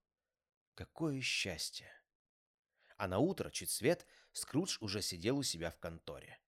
[0.73, 1.91] Какое счастье!
[2.97, 6.39] А на утро, чуть свет, Скрудж уже сидел у себя в конторе.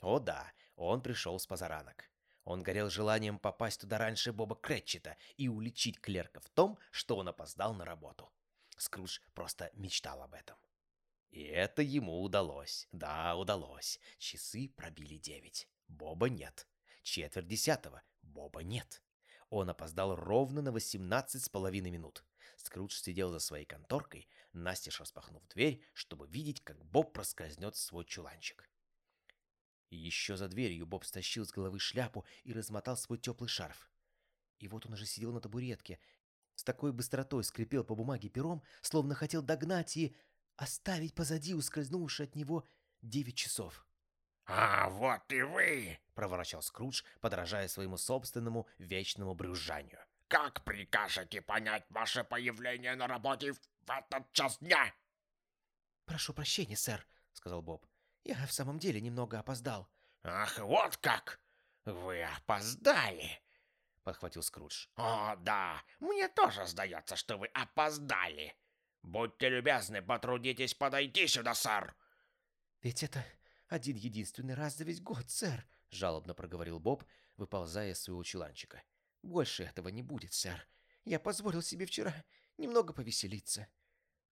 [0.00, 2.09] О да, он пришел с позаранок.
[2.50, 7.28] Он горел желанием попасть туда раньше Боба Кретчета и уличить клерка в том, что он
[7.28, 8.28] опоздал на работу.
[8.76, 10.58] Скрудж просто мечтал об этом.
[11.30, 12.88] И это ему удалось.
[12.90, 14.00] Да, удалось.
[14.18, 15.68] Часы пробили девять.
[15.86, 16.66] Боба нет.
[17.04, 18.02] Четверть десятого.
[18.22, 19.00] Боба нет.
[19.48, 22.24] Он опоздал ровно на восемнадцать с половиной минут.
[22.56, 28.68] Скрудж сидел за своей конторкой, настежь распахнув дверь, чтобы видеть, как Боб проскользнет свой чуланчик.
[29.90, 33.90] И еще за дверью Боб стащил с головы шляпу и размотал свой теплый шарф.
[34.58, 35.98] И вот он уже сидел на табуретке,
[36.54, 40.14] с такой быстротой скрипел по бумаге пером, словно хотел догнать и
[40.56, 42.68] оставить позади ускользнувшие от него
[43.02, 43.86] девять часов.
[44.44, 49.98] «А, вот и вы!»— проворчал Скрудж, подражая своему собственному вечному брюзжанию.
[50.28, 54.92] «Как прикажете понять ваше появление на работе в этот час дня?»
[56.04, 57.86] «Прошу прощения, сэр»,— сказал Боб.
[58.24, 59.90] «Я в самом деле немного опоздал».
[60.22, 61.40] «Ах, вот как!
[61.84, 63.42] Вы опоздали!»—
[64.04, 64.86] подхватил Скрудж.
[64.96, 68.54] «О, да, мне тоже сдается, что вы опоздали.
[69.02, 71.94] Будьте любезны, потрудитесь подойти сюда, сэр!»
[72.82, 73.24] «Ведь это
[73.68, 77.04] один единственный раз за весь год, сэр»,— жалобно проговорил Боб,
[77.36, 78.82] выползая из своего чуланчика.
[79.22, 80.66] «Больше этого не будет, сэр.
[81.04, 82.14] Я позволил себе вчера
[82.60, 83.66] немного повеселиться.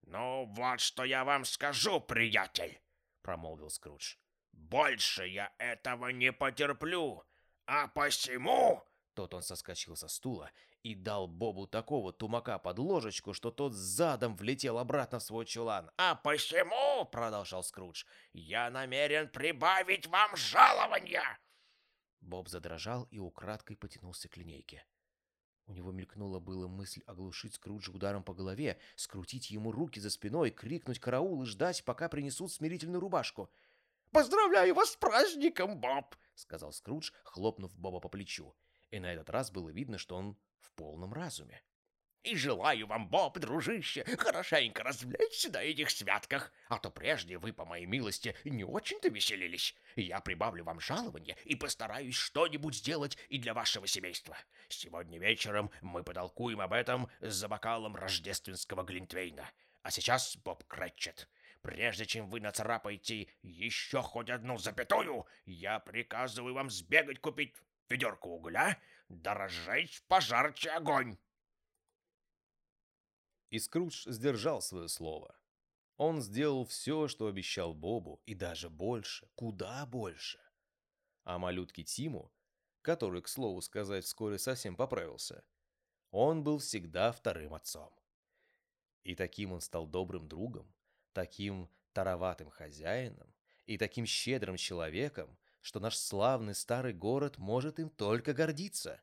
[0.03, 2.81] «Ну вот что я вам скажу, приятель»,—
[3.23, 4.17] промолвил Скрудж.
[4.53, 7.25] «Больше я этого не потерплю,
[7.67, 8.83] а посему...»
[9.15, 10.51] Тут он соскочил со стула
[10.83, 15.91] и дал Бобу такого тумака под ложечку, что тот задом влетел обратно в свой чулан.
[15.97, 21.39] «А посему,— продолжал Скрудж,— я намерен прибавить вам жалования!»
[22.21, 24.85] Боб задрожал и украдкой потянулся к линейке.
[25.69, 30.51] У него мелькнула была мысль оглушить Скруджа ударом по голове, скрутить ему руки за спиной,
[30.51, 33.51] крикнуть «караул» и ждать, пока принесут смирительную рубашку.
[34.11, 38.57] «Поздравляю вас с праздником, Боб!»— сказал Скрудж, хлопнув Боба по плечу.
[38.91, 41.63] И на этот раз было видно, что он в полном разуме.
[42.29, 47.65] И желаю вам, Боб, дружище, хорошенько развлечься на этих святках, а то прежде вы, по
[47.65, 49.75] моей милости, не очень-то веселились.
[49.97, 54.37] Я прибавлю вам жалование и постараюсь что-нибудь сделать и для вашего семейства.
[54.69, 59.51] Сегодня вечером мы потолкуем об этом за бокалом рождественского глинтвейна.
[59.81, 61.31] А сейчас, Боб Кретчет,
[61.63, 67.55] прежде чем вы нацарапаете еще хоть одну запятую, я приказываю вам сбегать купить
[67.89, 68.77] ведерко угля,
[69.09, 71.17] да разжечь пожарче огонь.
[73.51, 75.35] И Скрудж сдержал свое слово.
[75.97, 80.39] Он сделал все, что обещал Бобу, и даже больше, куда больше.
[81.25, 82.33] А малютке Тиму,
[82.83, 85.45] который, к слову сказать, вскоре совсем поправился,
[86.11, 87.93] он был всегда вторым отцом.
[89.03, 90.73] И таким он стал добрым другом,
[91.13, 93.35] таким тароватым хозяином
[93.67, 99.03] и таким щедрым человеком, что наш славный старый город может им только гордиться.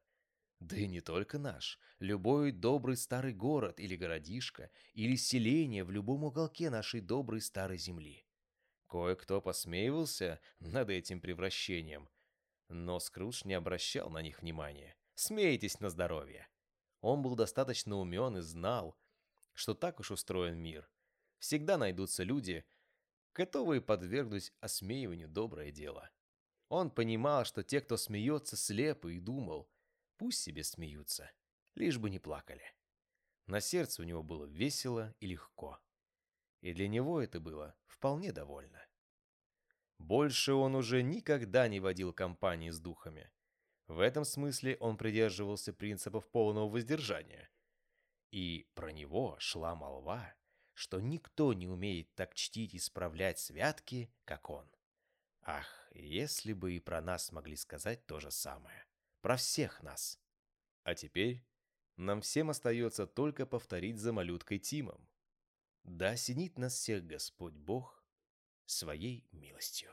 [0.60, 1.80] Да и не только наш.
[1.99, 8.26] Любой добрый старый город или городишко, или селение в любом уголке нашей доброй старой земли.
[8.88, 12.10] Кое-кто посмеивался над этим превращением,
[12.70, 14.95] но Скрудж не обращал на них внимания.
[15.16, 16.47] Смейтесь на здоровье.
[17.01, 18.97] Он был достаточно умен и знал,
[19.53, 20.89] что так уж устроен мир.
[21.39, 22.66] Всегда найдутся люди,
[23.34, 26.10] готовые подвергнуть осмеиванию доброе дело.
[26.70, 29.70] Он понимал, что те, кто смеется, слепы, и думал,
[30.18, 31.32] пусть себе смеются,
[31.76, 32.63] лишь бы не плакали.
[33.47, 35.80] На сердце у него было весело и легко.
[36.61, 38.86] И для него это было вполне довольно.
[39.99, 43.32] Больше он уже никогда не водил компании с духами.
[43.88, 47.49] В этом смысле он придерживался принципов полного воздержания.
[48.32, 50.36] И про него шла молва,
[50.74, 54.70] что никто не умеет так чтить и справлять святки, как он.
[55.41, 58.85] Ах, если бы и про нас могли сказать то же самое.
[59.26, 60.22] Про всех нас.
[60.84, 61.44] А теперь
[61.98, 65.10] нам всем остается только повторить за малюткой Тимом.
[65.84, 68.06] Да осенит нас всех Господь Бог
[68.68, 69.90] своей милостью.